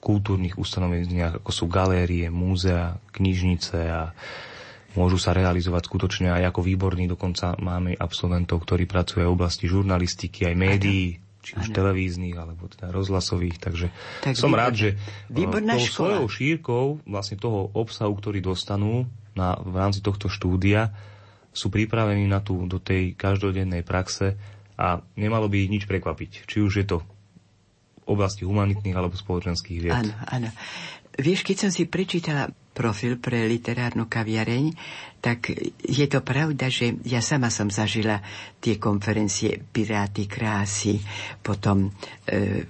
kultúrnych 0.01 0.57
ustanoveniach, 0.57 1.45
ako 1.45 1.51
sú 1.53 1.65
galérie, 1.69 2.33
múzea, 2.33 2.97
knižnice 3.13 3.79
a 3.91 4.17
môžu 4.97 5.21
sa 5.21 5.37
realizovať 5.37 5.87
skutočne 5.87 6.33
aj 6.33 6.55
ako 6.55 6.61
výborní. 6.65 7.05
Dokonca 7.11 7.59
máme 7.61 7.95
absolventov, 7.99 8.65
ktorí 8.65 8.89
pracujú 8.89 9.29
v 9.29 9.35
oblasti 9.35 9.69
žurnalistiky, 9.69 10.49
aj 10.49 10.57
médií, 10.57 11.21
či 11.41 11.57
už 11.57 11.67
Áno. 11.67 11.75
televíznych, 11.75 12.37
alebo 12.37 12.69
teda 12.69 12.89
rozhlasových. 12.89 13.57
Takže 13.57 13.87
Tak 14.23 14.37
som 14.37 14.49
výborné. 14.49 14.61
rád, 14.61 14.73
že 14.75 14.89
Výborná 15.27 15.75
tou 15.75 15.85
škola. 15.85 15.95
svojou 16.21 16.27
šírkou 16.29 16.85
vlastne 17.05 17.37
toho 17.37 17.73
obsahu, 17.73 18.13
ktorý 18.13 18.39
dostanú 18.39 19.09
na, 19.33 19.57
v 19.57 19.75
rámci 19.75 20.01
tohto 20.01 20.29
štúdia, 20.29 20.93
sú 21.51 21.67
pripravení 21.67 22.25
na 22.25 22.39
tú, 22.39 22.63
do 22.65 22.77
tej 22.77 23.13
každodennej 23.13 23.83
praxe 23.83 24.39
a 24.77 25.01
nemalo 25.15 25.49
by 25.49 25.57
ich 25.61 25.73
nič 25.73 25.85
prekvapiť. 25.85 26.47
Či 26.47 26.57
už 26.61 26.73
je 26.77 26.87
to 26.87 26.99
v 27.01 27.09
oblasti 28.07 28.45
humanitných 28.45 28.95
alebo 28.95 29.15
spoločenských 29.15 29.79
vied. 29.81 29.93
Áno, 29.93 30.15
áno. 30.27 30.49
Vieš, 31.17 31.43
keď 31.43 31.57
som 31.67 31.71
si 31.71 31.85
prečítala 31.85 32.49
profil 32.71 33.19
pre 33.19 33.45
literárnu 33.51 34.07
kaviareň, 34.07 34.73
tak 35.21 35.53
je 35.85 36.07
to 36.09 36.25
pravda, 36.25 36.73
že 36.73 36.97
ja 37.05 37.21
sama 37.21 37.53
som 37.53 37.69
zažila 37.69 38.25
tie 38.57 38.81
konferencie 38.81 39.61
Piráty 39.61 40.25
krásy, 40.25 40.97
potom, 41.45 41.93
e, 42.25 42.65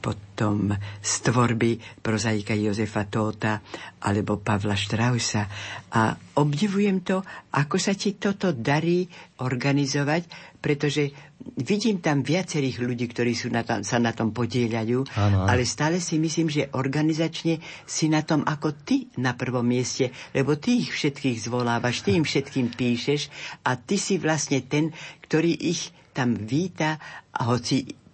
potom 0.00 0.72
z 1.04 1.12
tvorby 1.28 1.76
prozaika 2.00 2.56
Jozefa 2.56 3.04
Tóta 3.04 3.60
alebo 4.00 4.40
Pavla 4.40 4.72
Štrausa. 4.72 5.44
A 5.92 6.16
obdivujem 6.40 7.04
to, 7.04 7.20
ako 7.52 7.76
sa 7.76 7.92
ti 7.92 8.16
toto 8.16 8.56
darí 8.56 9.04
organizovať, 9.44 10.54
pretože 10.64 11.12
vidím 11.60 12.00
tam 12.00 12.24
viacerých 12.24 12.80
ľudí, 12.80 13.12
ktorí 13.12 13.36
sú 13.36 13.52
na 13.52 13.60
tom, 13.60 13.84
sa 13.84 14.00
na 14.00 14.16
tom 14.16 14.32
podieľajú, 14.32 14.98
áno. 15.12 15.44
ale 15.44 15.68
stále 15.68 16.00
si 16.00 16.16
myslím, 16.16 16.48
že 16.48 16.72
organizačne 16.72 17.60
si 17.84 18.08
na 18.08 18.24
tom 18.24 18.40
ako 18.40 18.72
ty 18.72 19.12
na 19.24 19.32
prvom 19.32 19.64
mieste, 19.64 20.12
lebo 20.36 20.60
ty 20.60 20.84
ich 20.84 20.92
všetkých 20.92 21.48
zvolávaš, 21.48 22.04
ty 22.04 22.20
im 22.20 22.28
všetkým 22.28 22.76
píšeš 22.76 23.32
a 23.64 23.80
ty 23.80 23.96
si 23.96 24.20
vlastne 24.20 24.60
ten, 24.60 24.92
ktorý 25.24 25.56
ich 25.56 25.88
tam 26.12 26.36
víta 26.36 27.00
a 27.32 27.48
hoci 27.48 28.04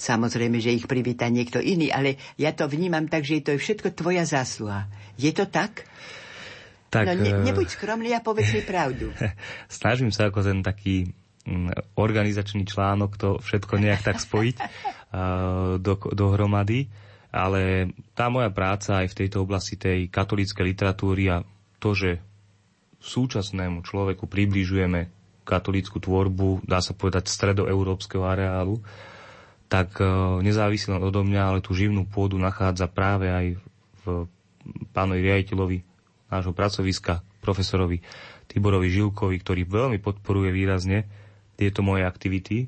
Samozrejme, 0.00 0.64
že 0.64 0.72
ich 0.72 0.88
privíta 0.88 1.28
niekto 1.28 1.60
iný, 1.60 1.92
ale 1.92 2.16
ja 2.40 2.56
to 2.56 2.64
vnímam 2.64 3.04
tak, 3.04 3.20
že 3.20 3.44
to 3.44 3.52
je 3.52 3.60
všetko 3.60 3.92
tvoja 3.92 4.24
zásluha. 4.24 4.88
Je 5.20 5.28
to 5.28 5.44
tak? 5.44 5.84
Tak, 6.88 7.04
no 7.04 7.20
ne, 7.20 7.36
eh, 7.36 7.44
nebuď 7.44 7.68
skromný 7.76 8.16
a 8.16 8.24
povedz 8.24 8.48
mi 8.56 8.64
pravdu. 8.64 9.12
Snažím 9.68 10.08
sa 10.08 10.32
ako 10.32 10.40
ten 10.40 10.64
taký 10.64 11.12
mm, 11.44 12.00
organizačný 12.00 12.64
článok 12.64 13.20
to 13.20 13.28
všetko 13.44 13.76
nejak 13.76 14.00
tak 14.00 14.18
spojiť 14.24 14.56
eh, 14.64 14.66
do, 15.76 15.94
dohromady, 16.16 16.88
ale 17.30 17.94
tá 18.12 18.26
moja 18.26 18.50
práca 18.50 19.02
aj 19.02 19.14
v 19.14 19.18
tejto 19.24 19.46
oblasti 19.46 19.78
tej 19.78 20.10
katolíckej 20.10 20.64
literatúry 20.66 21.30
a 21.30 21.46
to, 21.78 21.94
že 21.94 22.18
súčasnému 23.00 23.86
človeku 23.86 24.26
približujeme 24.28 25.08
katolícku 25.46 25.98
tvorbu, 25.98 26.62
dá 26.68 26.78
sa 26.78 26.94
povedať, 26.94 27.26
stredoeurópskeho 27.26 28.22
areálu, 28.22 28.78
tak 29.66 29.98
e, 29.98 30.06
nezávisí 30.46 30.90
len 30.90 31.02
odo 31.02 31.26
mňa, 31.26 31.42
ale 31.42 31.58
tú 31.64 31.74
živnú 31.74 32.06
pôdu 32.06 32.38
nachádza 32.38 32.86
práve 32.86 33.30
aj 33.30 33.46
v 34.04 34.04
pánovi 34.94 35.26
riaditeľovi 35.26 35.78
nášho 36.30 36.54
pracoviska, 36.54 37.24
profesorovi 37.42 37.98
Tiborovi 38.46 38.90
Žilkovi, 38.90 39.36
ktorý 39.42 39.62
veľmi 39.66 39.98
podporuje 40.02 40.50
výrazne 40.50 41.06
tieto 41.54 41.86
moje 41.86 42.02
aktivity. 42.02 42.66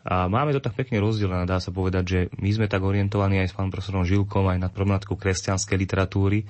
A 0.00 0.32
máme 0.32 0.56
to 0.56 0.64
tak 0.64 0.72
pekne 0.72 0.96
rozdelené, 0.96 1.44
dá 1.44 1.60
sa 1.60 1.68
povedať, 1.68 2.04
že 2.08 2.18
my 2.40 2.48
sme 2.48 2.66
tak 2.72 2.80
orientovaní 2.80 3.36
aj 3.36 3.52
s 3.52 3.56
pánom 3.56 3.68
profesorom 3.68 4.08
Žilkom 4.08 4.48
aj 4.48 4.58
na 4.58 4.72
problematiku 4.72 5.12
kresťanskej 5.12 5.76
literatúry. 5.76 6.48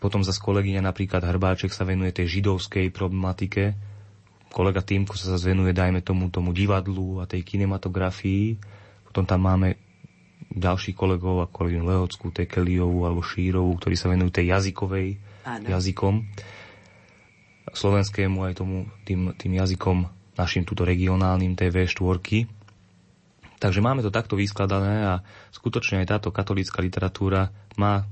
Potom 0.00 0.24
zase 0.24 0.40
kolegyňa 0.40 0.80
napríklad 0.80 1.20
Hrbáček 1.20 1.70
sa 1.70 1.84
venuje 1.84 2.16
tej 2.16 2.40
židovskej 2.40 2.88
problematike. 2.90 3.76
Kolega 4.48 4.80
Týmko 4.80 5.20
sa 5.20 5.36
zase 5.36 5.52
venuje, 5.52 5.76
dajme 5.76 6.00
tomu, 6.00 6.32
tomu 6.32 6.56
divadlu 6.56 7.20
a 7.20 7.28
tej 7.28 7.44
kinematografii. 7.44 8.56
Potom 9.04 9.28
tam 9.28 9.44
máme 9.44 9.76
ďalších 10.52 10.96
kolegov, 10.96 11.44
ako 11.44 11.52
kolegyňu 11.64 11.84
Lehockú, 11.84 12.32
Tekeliovú 12.32 13.04
alebo 13.04 13.20
Šírovú, 13.20 13.72
ktorí 13.76 13.96
sa 13.96 14.08
venujú 14.12 14.32
tej 14.32 14.52
jazykovej, 14.52 15.20
Áno. 15.44 15.66
jazykom 15.68 16.14
slovenskému 17.72 18.44
aj 18.44 18.52
tomu, 18.60 18.88
tým, 19.08 19.32
tým 19.36 19.52
jazykom 19.56 20.08
našim 20.36 20.64
túto 20.64 20.84
regionálnym 20.84 21.56
TV 21.56 21.88
štvorky. 21.88 22.61
Takže 23.62 23.78
máme 23.78 24.02
to 24.02 24.10
takto 24.10 24.34
vyskladané 24.34 25.06
a 25.06 25.14
skutočne 25.54 26.02
aj 26.02 26.18
táto 26.18 26.34
katolícka 26.34 26.82
literatúra 26.82 27.54
má 27.78 28.02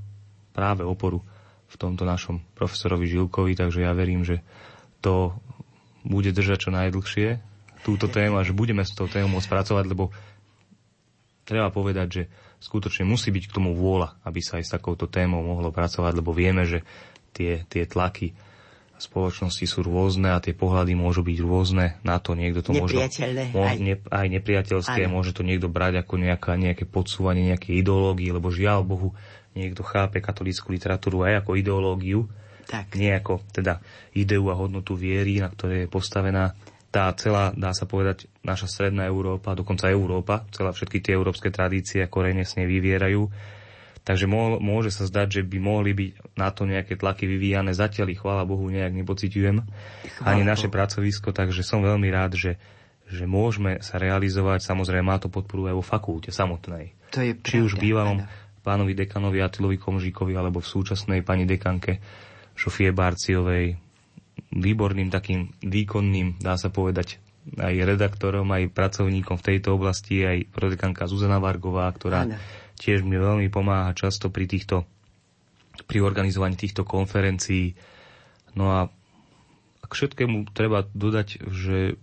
práve 0.55 0.87
oporu 0.87 1.27
v 1.67 1.75
tomto 1.75 2.07
našom 2.07 2.39
profesorovi 2.55 3.11
Žilkovi, 3.11 3.59
takže 3.59 3.83
ja 3.83 3.91
verím, 3.91 4.23
že 4.23 4.47
to 5.03 5.35
bude 6.07 6.31
držať 6.31 6.59
čo 6.67 6.71
najdlhšie 6.71 7.29
túto 7.83 8.07
tému 8.07 8.39
a 8.39 8.47
že 8.47 8.55
budeme 8.55 8.87
s 8.87 8.95
tou 8.95 9.11
témou 9.11 9.43
môcť 9.43 9.51
pracovať, 9.51 9.85
lebo 9.91 10.15
treba 11.43 11.75
povedať, 11.75 12.09
že 12.09 12.23
skutočne 12.63 13.03
musí 13.03 13.35
byť 13.35 13.51
k 13.51 13.55
tomu 13.59 13.75
vôľa, 13.75 14.23
aby 14.23 14.39
sa 14.39 14.63
aj 14.63 14.71
s 14.71 14.75
takouto 14.79 15.11
témou 15.11 15.43
mohlo 15.43 15.75
pracovať, 15.75 16.13
lebo 16.15 16.31
vieme, 16.31 16.63
že 16.63 16.87
tie, 17.35 17.67
tie 17.67 17.91
tlaky 17.91 18.39
spoločnosti 19.01 19.65
sú 19.65 19.81
rôzne 19.81 20.37
a 20.37 20.39
tie 20.39 20.53
pohľady 20.53 20.93
môžu 20.93 21.25
byť 21.25 21.39
rôzne 21.41 21.97
na 22.05 22.21
to. 22.21 22.37
Niekto 22.37 22.61
to 22.61 22.77
možno, 22.77 23.01
mo, 23.51 23.65
aj. 23.65 23.77
ne, 23.81 23.97
aj 23.97 24.27
nepriateľské, 24.29 25.09
Áno. 25.09 25.19
môže 25.19 25.33
to 25.33 25.41
niekto 25.41 25.73
brať 25.73 26.05
ako 26.05 26.21
nejaká, 26.21 26.55
nejaké 26.61 26.85
podsúvanie 26.85 27.49
nejaké 27.49 27.73
ideológie, 27.73 28.31
lebo 28.31 28.53
žiaľ 28.53 28.85
Bohu, 28.85 29.17
niekto 29.57 29.83
chápe 29.83 30.23
katolícku 30.23 30.71
literatúru 30.71 31.27
aj 31.27 31.43
ako 31.43 31.59
ideológiu, 31.59 32.29
Tak. 32.71 32.95
nie 32.95 33.11
ako 33.11 33.43
teda 33.51 33.83
ideu 34.15 34.47
a 34.53 34.55
hodnotu 34.55 34.95
viery, 34.95 35.43
na 35.43 35.51
ktorej 35.51 35.85
je 35.85 35.89
postavená 35.91 36.55
tá 36.91 37.07
celá, 37.15 37.55
dá 37.55 37.71
sa 37.71 37.87
povedať, 37.87 38.27
naša 38.43 38.67
stredná 38.67 39.07
Európa, 39.07 39.55
dokonca 39.55 39.87
Európa, 39.87 40.43
celá 40.51 40.75
všetky 40.75 40.99
tie 40.99 41.15
európske 41.15 41.55
tradície 41.55 42.03
a 42.03 42.11
korene 42.11 42.43
s 42.43 42.59
nej 42.59 42.67
vyvierajú. 42.67 43.23
Takže 44.11 44.27
môže 44.59 44.91
sa 44.91 45.07
zdať, 45.07 45.39
že 45.39 45.43
by 45.47 45.59
mohli 45.63 45.95
byť 45.95 46.35
na 46.35 46.51
to 46.51 46.67
nejaké 46.67 46.99
tlaky 46.99 47.31
vyvíjane. 47.31 47.71
Zatiaľ 47.71 48.11
ich, 48.11 48.19
chvála 48.19 48.43
Bohu, 48.43 48.67
nejak 48.67 48.91
nepociťujem. 48.91 49.63
Ani 50.27 50.43
naše 50.43 50.67
pracovisko, 50.67 51.31
takže 51.31 51.63
som 51.63 51.79
veľmi 51.79 52.11
rád, 52.11 52.35
že, 52.35 52.59
že 53.07 53.31
môžeme 53.31 53.79
sa 53.79 54.03
realizovať. 54.03 54.67
Samozrejme, 54.67 55.07
má 55.07 55.23
to 55.23 55.31
podporu 55.31 55.71
aj 55.71 55.79
vo 55.79 55.85
fakulte 55.87 56.35
samotnej. 56.35 56.91
To 57.15 57.23
je 57.23 57.39
Či 57.39 57.63
už 57.63 57.79
pravda, 57.79 57.87
bývalom 57.87 58.19
áno. 58.19 58.27
pánovi 58.67 58.99
dekanovi 58.99 59.39
Atilovi 59.39 59.79
Komžíkovi, 59.79 60.35
alebo 60.35 60.59
v 60.59 60.67
súčasnej 60.67 61.23
pani 61.23 61.47
dekanke 61.47 62.03
Šofie 62.59 62.91
Barciovej, 62.91 63.79
výborným 64.51 65.07
takým 65.07 65.55
výkonným, 65.63 66.43
dá 66.43 66.59
sa 66.59 66.67
povedať, 66.67 67.23
aj 67.63 67.75
redaktorom, 67.79 68.51
aj 68.51 68.75
pracovníkom 68.75 69.39
v 69.39 69.47
tejto 69.55 69.79
oblasti, 69.79 70.27
aj 70.27 70.51
prodekanka 70.51 71.07
Zuzana 71.07 71.39
Vargová, 71.39 71.87
ktorá 71.95 72.27
Áno. 72.27 72.35
Tiež 72.81 73.05
mi 73.05 73.15
veľmi 73.15 73.47
pomáha 73.47 73.93
často 73.93 74.27
pri 74.27 74.49
týchto 74.49 74.89
pri 75.81 76.01
organizovaní 76.01 76.57
týchto 76.57 76.83
konferencií. 76.83 77.73
No 78.53 78.69
a 78.71 78.81
k 79.81 79.91
všetkému 79.91 80.51
treba 80.51 80.85
dodať, 80.85 81.45
že 81.47 81.97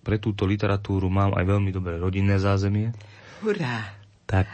pre 0.00 0.16
túto 0.16 0.44
literatúru 0.44 1.08
mám 1.08 1.32
aj 1.32 1.44
veľmi 1.44 1.68
dobré 1.68 1.96
rodinné 1.96 2.36
zázemie. 2.36 2.92
Hurá. 3.40 3.92
Tak 4.24 4.48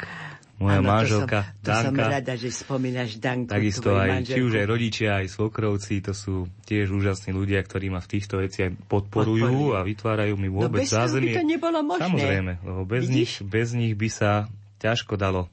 moja 0.54 0.78
Áno, 0.78 0.86
manželka 0.88 1.50
to 1.60 1.70
som, 1.70 1.94
to 1.94 2.02
som 2.02 2.10
rada, 2.10 2.32
že 2.34 2.48
spomínaš 2.50 3.18
Danku. 3.18 3.50
takisto 3.50 3.90
aj, 3.92 4.08
manželku. 4.22 4.34
či 4.34 4.40
už 4.42 4.54
aj 4.54 4.66
rodičia, 4.66 5.10
aj 5.18 5.26
svokrovci, 5.28 5.94
to 6.00 6.12
sú 6.12 6.34
tiež 6.62 6.90
úžasní 6.90 7.30
ľudia, 7.30 7.58
ktorí 7.58 7.88
ma 7.88 7.98
v 7.98 8.10
týchto 8.10 8.38
veciach 8.38 8.74
podporujú 8.86 9.44
Podporujú. 9.44 9.74
a 9.74 9.82
vytvárajú 9.82 10.34
mi 10.34 10.48
No 10.48 10.66
vôbec 10.66 10.82
bez 10.82 10.90
toho 10.90 10.98
by 10.98 11.06
zázemie. 11.06 11.34
to 11.34 11.42
nebolo 11.44 11.78
možné. 11.80 12.02
Samozrejme, 12.06 12.52
lebo 12.60 12.80
bez 12.84 13.02
Vidíš? 13.02 13.14
nich, 13.14 13.32
bez 13.44 13.68
nich 13.72 13.94
by 13.94 14.08
sa 14.08 14.30
ťažko 14.78 15.14
dalo 15.14 15.46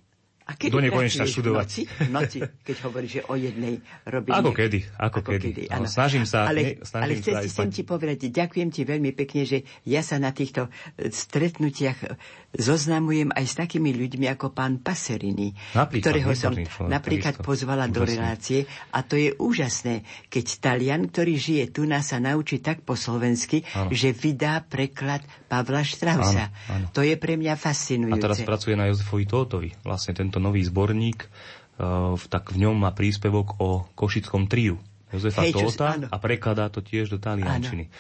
A 0.52 0.54
kedy 0.54 0.70
do 0.70 0.82
nekonečna 0.82 1.24
študovať. 1.24 1.70
V 1.98 2.10
noci, 2.10 2.38
keď 2.44 2.76
hovoríš, 2.84 3.12
že 3.14 3.22
o 3.24 3.36
jednej 3.36 3.74
robíš... 4.04 4.34
Ako 4.34 4.52
kedy, 4.52 4.80
ako 4.94 5.20
kedy. 5.22 5.50
No, 5.66 5.74
áno. 5.74 5.88
snažím 5.88 6.24
sa- 6.24 6.44
Ale, 6.46 6.60
ne- 6.62 6.76
snažím 6.82 7.06
ale 7.08 7.14
chcem, 7.18 7.34
sa 7.34 7.42
chcem 7.48 7.70
ti 7.70 7.82
povedať, 7.82 8.18
ďakujem 8.28 8.70
ti 8.70 8.82
veľmi 8.84 9.12
pekne, 9.14 9.42
že 9.44 9.58
ja 9.84 10.02
sa 10.02 10.18
na 10.18 10.30
týchto 10.30 10.68
e, 10.98 11.08
stretnutiach 11.08 12.00
e, 12.02 12.08
zoznamujem 12.54 13.32
aj 13.32 13.46
s 13.46 13.56
takými 13.56 13.92
ľuďmi 13.92 14.28
ako 14.28 14.52
pán 14.52 14.78
Paserini, 14.78 15.56
Napríklad, 15.72 16.04
ktorého 16.04 16.32
som 16.34 16.52
človek, 16.52 16.90
napríklad 16.90 17.34
takisto. 17.34 17.48
pozvala 17.48 17.86
do 17.86 18.02
Úžasný. 18.02 18.12
relácie 18.12 18.60
a 18.90 19.00
to 19.02 19.16
je 19.16 19.30
úžasné, 19.34 19.96
keď 20.28 20.46
Talian, 20.60 21.08
ktorý 21.08 21.34
žije 21.34 21.64
tu, 21.70 21.86
nás 21.86 22.04
sa 22.06 22.20
naučí 22.20 22.60
tak 22.60 22.82
po 22.82 22.94
slovensky, 22.94 23.64
Áno. 23.72 23.88
že 23.90 24.12
vydá 24.12 24.60
preklad 24.62 25.22
Pavla 25.48 25.80
Štrausa. 25.82 26.52
Áno, 26.68 26.74
áno. 26.74 26.86
To 26.92 27.02
je 27.02 27.16
pre 27.16 27.34
mňa 27.34 27.54
A 27.54 27.60
fascinujúce. 27.62 28.20
teraz 28.20 28.40
pracuje 28.42 28.74
na 28.74 28.88
Jozefovi 28.88 29.24
Tótovi. 29.24 29.70
Vlastne 29.82 30.12
tento 30.12 30.41
nový 30.42 30.66
zborník, 30.66 31.30
uh, 31.30 32.18
tak 32.28 32.52
v 32.52 32.68
ňom 32.68 32.82
má 32.82 32.92
príspevok 32.92 33.62
o 33.62 33.86
košickom 33.94 34.50
triu. 34.50 34.82
Jozefa 35.12 35.44
Hej, 35.44 35.54
Tóta 35.60 36.00
áno. 36.00 36.08
a 36.08 36.16
prekladá 36.18 36.72
to 36.72 36.80
tiež 36.80 37.12
do 37.12 37.20
taliančiny. 37.20 37.92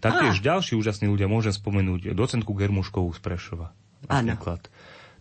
Taktiež 0.00 0.40
ďalší 0.40 0.78
úžasní 0.78 1.10
ľudia, 1.10 1.28
môžem 1.28 1.52
spomenúť 1.52 2.16
docentku 2.16 2.56
Germuškovú 2.56 3.10
z 3.12 3.20
Prešova. 3.20 3.74
Napríklad. 4.08 4.72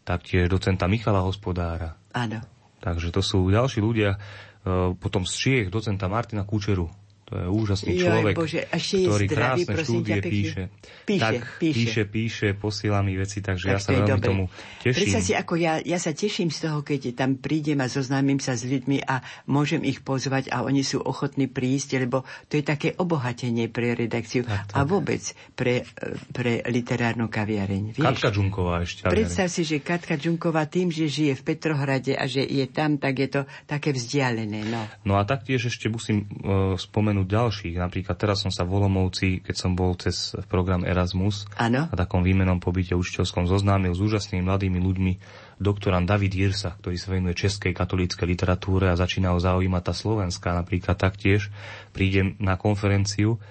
Taktiež 0.08 0.48
docenta 0.48 0.88
Michala 0.88 1.26
Hospodára. 1.26 2.00
Áno. 2.16 2.40
Takže 2.80 3.12
to 3.12 3.20
sú 3.20 3.52
ďalší 3.52 3.84
ľudia. 3.84 4.16
Uh, 4.64 4.96
potom 4.96 5.28
z 5.28 5.34
Čiech 5.36 5.68
docenta 5.68 6.08
Martina 6.08 6.48
Kučeru. 6.48 6.88
To 7.30 7.38
je 7.38 7.46
úžasný 7.46 7.92
Joj, 7.94 8.02
človek, 8.02 8.34
Bože, 8.34 8.62
ešte 8.66 8.96
ktorý 9.06 9.26
zdravý, 9.30 9.62
krásne 9.62 9.66
prosím 9.70 9.86
štúdie 9.86 10.10
ťa, 10.10 10.18
pekne. 10.18 10.34
píše. 10.34 10.64
Píše, 11.06 11.22
tak, 11.22 11.34
píše. 11.62 11.78
píše, 11.78 12.02
píše, 12.10 12.48
posiela 12.58 13.00
mi 13.06 13.14
veci, 13.14 13.38
takže 13.38 13.66
ja 13.70 13.78
Tak 13.78 13.82
sa 13.82 13.86
to 13.86 13.92
je 13.94 13.98
veľmi 14.02 14.10
dobre. 14.10 14.26
tomu 14.26 14.44
teším. 14.82 14.98
Predstav 14.98 15.22
si, 15.22 15.34
ako 15.38 15.54
ja, 15.56 15.74
ja 15.86 16.00
sa 16.02 16.12
teším 16.12 16.50
z 16.50 16.60
toho, 16.66 16.82
keď 16.82 17.02
tam 17.14 17.38
prídem 17.38 17.78
a 17.80 17.88
zoznámim 17.88 18.42
sa 18.42 18.58
s 18.58 18.66
ľuďmi 18.66 19.06
a 19.06 19.22
môžem 19.46 19.86
ich 19.86 20.02
pozvať 20.02 20.50
a 20.50 20.66
oni 20.66 20.82
sú 20.82 21.06
ochotní 21.06 21.46
prísť, 21.46 22.02
lebo 22.02 22.26
to 22.50 22.58
je 22.58 22.66
také 22.66 22.98
obohatenie 22.98 23.70
pre 23.70 23.94
redakciu 23.94 24.42
Tak, 24.42 24.74
tak. 24.74 24.76
a 24.76 24.80
vôbec 24.90 25.22
pre, 25.54 25.86
pre 26.34 26.66
literárnu 26.66 27.30
kaviareň. 27.30 27.94
Vieš? 27.94 28.06
Katka 28.06 28.34
Džunková 28.34 28.82
ešte. 28.82 29.06
Predstav 29.06 29.54
si, 29.54 29.62
že 29.62 29.78
Katka 29.80 30.18
Džunková 30.18 30.66
tým, 30.66 30.90
že 30.90 31.06
žije 31.06 31.38
v 31.38 31.44
Petrohrade 31.46 32.18
a 32.18 32.26
že 32.26 32.42
je 32.42 32.66
tam, 32.66 32.98
tak 32.98 33.22
je 33.22 33.30
to 33.30 33.42
také 33.70 33.94
vzdialené. 33.94 34.66
No. 34.66 34.82
No 35.06 35.14
a 35.18 35.26
taktiež 35.26 35.70
ešte 35.70 35.92
musím 35.92 36.26
uh, 36.26 36.74
spomenúť 36.74 37.19
ďalších. 37.28 37.76
Napríklad 37.76 38.16
teraz 38.16 38.46
som 38.46 38.52
sa 38.54 38.64
v 38.64 38.80
Olomouci, 38.80 39.42
keď 39.42 39.56
som 39.58 39.76
bol 39.76 39.98
cez 39.98 40.38
program 40.48 40.86
Erasmus 40.86 41.50
Áno. 41.58 41.90
na 41.90 41.96
takom 41.98 42.24
výmenom 42.24 42.62
pobyte 42.62 42.94
učiteľskom 42.96 43.50
zoznámil 43.50 43.92
s 43.92 44.00
úžasnými 44.00 44.46
mladými 44.46 44.80
ľuďmi 44.80 45.14
doktorant 45.60 46.08
David 46.08 46.32
Jirsa, 46.32 46.78
ktorý 46.80 46.96
sa 46.96 47.12
venuje 47.12 47.36
českej 47.36 47.76
katolíckej 47.76 48.24
literatúre 48.24 48.88
a 48.88 48.96
začína 48.96 49.36
ho 49.36 49.40
zaujímať 49.42 49.84
tá 49.84 49.94
slovenská. 49.96 50.56
Napríklad 50.56 50.96
taktiež 50.96 51.52
prídem 51.92 52.40
na 52.40 52.56
konferenciu, 52.56 53.42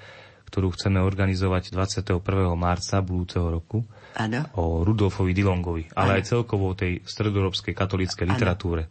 ktorú 0.48 0.72
chceme 0.72 1.04
organizovať 1.04 1.76
21. 1.76 2.24
marca 2.56 3.04
budúceho 3.04 3.52
roku 3.52 3.84
Áno. 4.16 4.48
o 4.56 4.80
Rudolfovi 4.80 5.36
Dilongovi, 5.36 5.92
ale 5.92 6.16
Áno. 6.16 6.18
aj 6.20 6.24
celkovo 6.24 6.72
o 6.72 6.78
tej 6.78 7.04
stredoeurópskej 7.04 7.76
katolíckej 7.76 8.24
literatúre. 8.24 8.88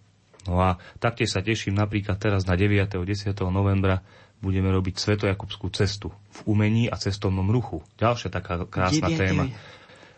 No 0.47 0.63
a 0.63 0.79
taktiež 1.01 1.35
sa 1.35 1.43
teším 1.43 1.75
napríklad 1.75 2.15
teraz 2.15 2.47
na 2.47 2.55
9. 2.55 2.87
10. 2.87 3.35
novembra 3.51 3.99
budeme 4.37 4.69
robiť 4.69 4.95
Svetojakubskú 5.01 5.73
cestu 5.73 6.13
v 6.13 6.39
umení 6.45 6.85
a 6.87 6.95
cestovnom 6.97 7.49
ruchu. 7.49 7.81
Ďalšia 7.97 8.29
taká 8.29 8.63
krásna 8.69 9.09
9. 9.09 9.17
téma. 9.17 9.43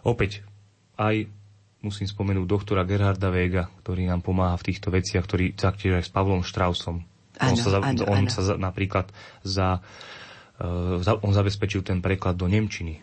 Opäť 0.03 0.43
aj 0.99 1.31
musím 1.79 2.07
spomenúť 2.07 2.47
doktora 2.47 2.83
Gerharda 2.83 3.31
Vega, 3.31 3.71
ktorý 3.83 4.11
nám 4.11 4.19
pomáha 4.19 4.59
v 4.59 4.67
týchto 4.71 4.91
veciach, 4.91 5.23
ktorý 5.23 5.55
taktiež 5.55 6.03
aj 6.03 6.03
s 6.07 6.11
Pavlom 6.11 6.43
Štrausom. 6.43 7.07
on 7.39 7.55
sa, 7.55 7.69
za, 7.71 7.79
áno, 7.79 8.03
on 8.03 8.27
áno. 8.27 8.31
sa 8.31 8.41
za, 8.43 8.55
napríklad 8.59 9.07
za, 9.47 9.79
uh, 10.59 10.99
za, 10.99 11.15
on 11.23 11.31
zabezpečil 11.31 11.87
ten 11.87 12.03
preklad 12.03 12.35
do 12.35 12.51
Nemčiny. 12.51 12.99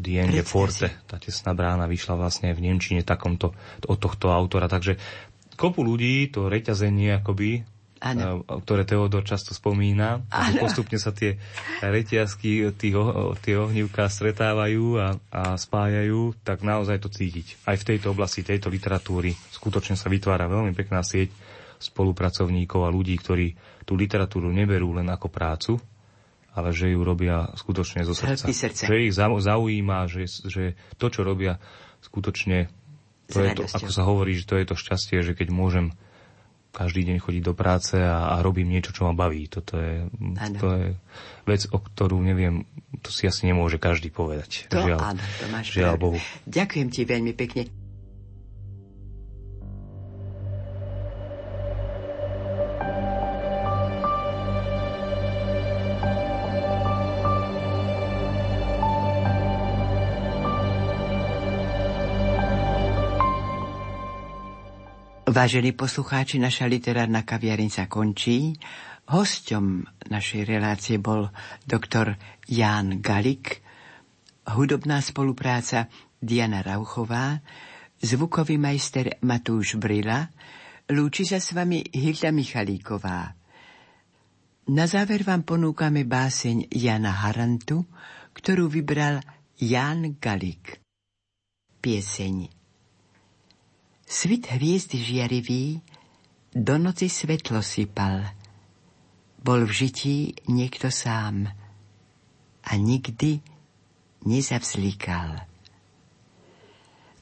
Diende 0.00 0.40
Forte, 0.46 0.88
tá 1.04 1.20
tesná 1.20 1.52
brána 1.52 1.84
vyšla 1.84 2.16
vlastne 2.16 2.56
v 2.56 2.64
Nemčine 2.64 3.04
takomto, 3.04 3.52
od 3.84 3.98
tohto 4.00 4.32
autora. 4.32 4.64
Takže 4.64 4.96
kopu 5.60 5.84
ľudí 5.84 6.32
to 6.32 6.48
reťazenie 6.48 7.20
akoby 7.20 7.68
Eh, 8.00 8.16
ktoré 8.64 8.88
Teodor 8.88 9.28
často 9.28 9.52
spomína. 9.52 10.24
Ako 10.32 10.64
postupne 10.64 10.96
sa 10.96 11.12
tie 11.12 11.36
reťazky, 11.84 12.64
oh- 12.96 13.36
tie 13.36 13.60
ohnívka 13.60 14.08
stretávajú 14.08 14.96
a, 14.96 15.20
a 15.28 15.42
spájajú, 15.60 16.32
tak 16.40 16.64
naozaj 16.64 16.96
to 17.04 17.12
cítiť. 17.12 17.60
Aj 17.68 17.76
v 17.76 17.84
tejto 17.84 18.16
oblasti, 18.16 18.40
tejto 18.40 18.72
literatúry 18.72 19.36
skutočne 19.52 20.00
sa 20.00 20.08
vytvára 20.08 20.48
veľmi 20.48 20.72
pekná 20.72 21.04
sieť 21.04 21.28
spolupracovníkov 21.76 22.88
a 22.88 22.92
ľudí, 22.92 23.20
ktorí 23.20 23.52
tú 23.84 24.00
literatúru 24.00 24.48
neberú 24.48 24.96
len 24.96 25.08
ako 25.12 25.28
prácu, 25.28 25.76
ale 26.56 26.72
že 26.72 26.88
ju 26.88 27.04
robia 27.04 27.52
skutočne 27.52 28.00
zo 28.08 28.16
srdca. 28.16 28.48
Srdca. 28.48 28.88
Že 28.88 28.96
ich 28.96 29.12
zau- 29.12 29.36
zaujíma, 29.36 30.08
že, 30.08 30.24
že 30.48 30.72
to, 30.96 31.12
čo 31.12 31.20
robia, 31.20 31.60
skutočne 32.00 32.72
to 33.28 33.44
je 33.44 33.60
to, 33.60 33.64
ako 33.68 33.90
sa 33.92 34.02
hovorí, 34.08 34.40
že 34.40 34.48
to 34.48 34.56
je 34.56 34.66
to 34.66 34.74
šťastie, 34.74 35.20
že 35.22 35.36
keď 35.36 35.52
môžem 35.52 35.92
každý 36.70 37.02
deň 37.06 37.16
chodiť 37.18 37.42
do 37.42 37.54
práce 37.54 37.98
a, 37.98 38.34
a 38.34 38.42
robím 38.42 38.70
niečo, 38.70 38.94
čo 38.94 39.06
ma 39.06 39.14
baví. 39.14 39.50
Toto 39.50 39.78
je, 39.78 40.06
to 40.58 40.66
je 40.70 40.86
vec, 41.46 41.62
o 41.70 41.78
ktorú 41.82 42.22
neviem, 42.22 42.62
to 43.02 43.10
si 43.10 43.26
asi 43.26 43.46
nemôže 43.46 43.82
každý 43.82 44.14
povedať. 44.14 44.70
To 44.70 44.86
žiaľ, 44.86 45.14
áno, 45.14 45.22
to 45.22 45.46
máš 45.50 45.66
žiaľ. 45.74 45.98
Bohu. 45.98 46.18
Ďakujem 46.46 46.88
ti 46.94 47.02
veľmi 47.02 47.32
pekne. 47.34 47.79
Vážení 65.40 65.72
poslucháči, 65.72 66.36
naša 66.36 66.68
literárna 66.68 67.24
kaviareň 67.24 67.72
sa 67.72 67.88
končí. 67.88 68.60
Hosťom 69.08 69.88
našej 70.12 70.44
relácie 70.44 71.00
bol 71.00 71.32
doktor 71.64 72.20
Ján 72.44 73.00
Galik, 73.00 73.64
hudobná 74.52 75.00
spolupráca 75.00 75.88
Diana 76.20 76.60
Rauchová, 76.60 77.40
zvukový 78.04 78.60
majster 78.60 79.16
Matúš 79.24 79.80
Brila, 79.80 80.28
lúči 80.92 81.24
sa 81.24 81.40
s 81.40 81.56
vami 81.56 81.88
Hilda 81.88 82.36
Michalíková. 82.36 83.32
Na 84.68 84.84
záver 84.84 85.24
vám 85.24 85.48
ponúkame 85.48 86.04
báseň 86.04 86.68
Jana 86.68 87.16
Harantu, 87.16 87.88
ktorú 88.36 88.68
vybral 88.68 89.24
Ján 89.56 90.20
Galik. 90.20 90.84
Pieseň 91.80 92.59
Svit 94.10 94.50
hviezdy 94.50 94.98
žiarivý 94.98 95.78
do 96.50 96.74
noci 96.82 97.06
svetlo 97.06 97.62
sypal. 97.62 98.26
Bol 99.38 99.70
v 99.70 99.86
žití 99.86 100.18
niekto 100.50 100.90
sám 100.90 101.46
a 102.66 102.72
nikdy 102.74 103.38
nezavzlikal. 104.26 105.46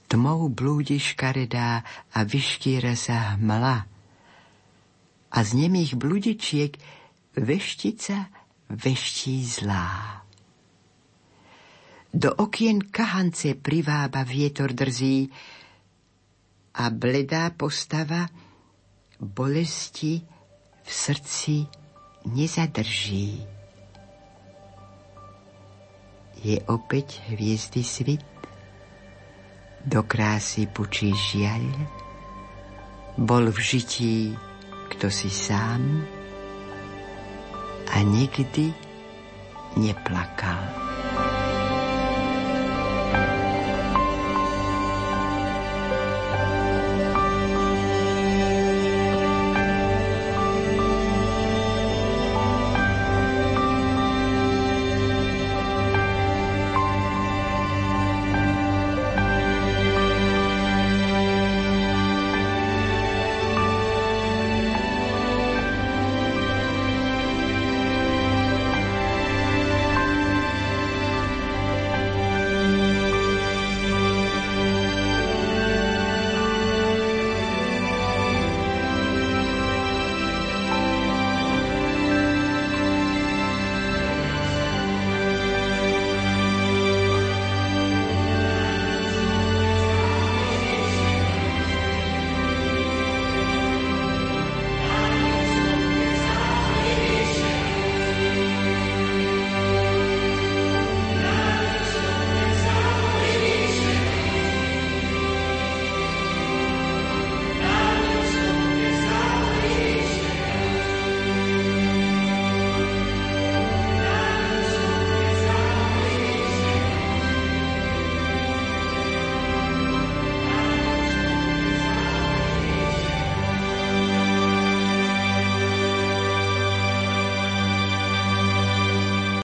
Tmou 0.09 0.49
blúdi 0.49 0.97
škaredá 0.97 1.85
a 2.17 2.25
vyštíra 2.25 2.97
sa 2.97 3.37
hmla 3.37 3.85
a 5.29 5.39
z 5.45 5.51
nemých 5.61 5.93
bludičiek 5.93 6.73
veštica 7.37 8.33
veští 8.73 9.45
zlá. 9.45 10.25
Do 12.17 12.33
okien 12.33 12.81
kahance 12.81 13.53
privába 13.61 14.25
vietor 14.25 14.73
drzí, 14.73 15.29
a 16.75 16.91
bledá 16.91 17.51
postava 17.55 18.29
bolesti 19.21 20.23
v 20.83 20.91
srdci 20.91 21.67
nezadrží. 22.29 23.45
Je 26.39 26.57
opäť 26.71 27.23
hviezdy 27.31 27.83
svit, 27.83 28.25
do 29.83 30.05
krásy 30.05 30.69
pučí 30.71 31.11
žiaľ, 31.15 31.65
bol 33.19 33.51
v 33.51 33.59
žití 33.59 34.37
kto 34.89 35.13
si 35.13 35.29
sám 35.29 36.03
a 37.93 37.97
nikdy 38.03 38.73
neplakal. 39.77 40.88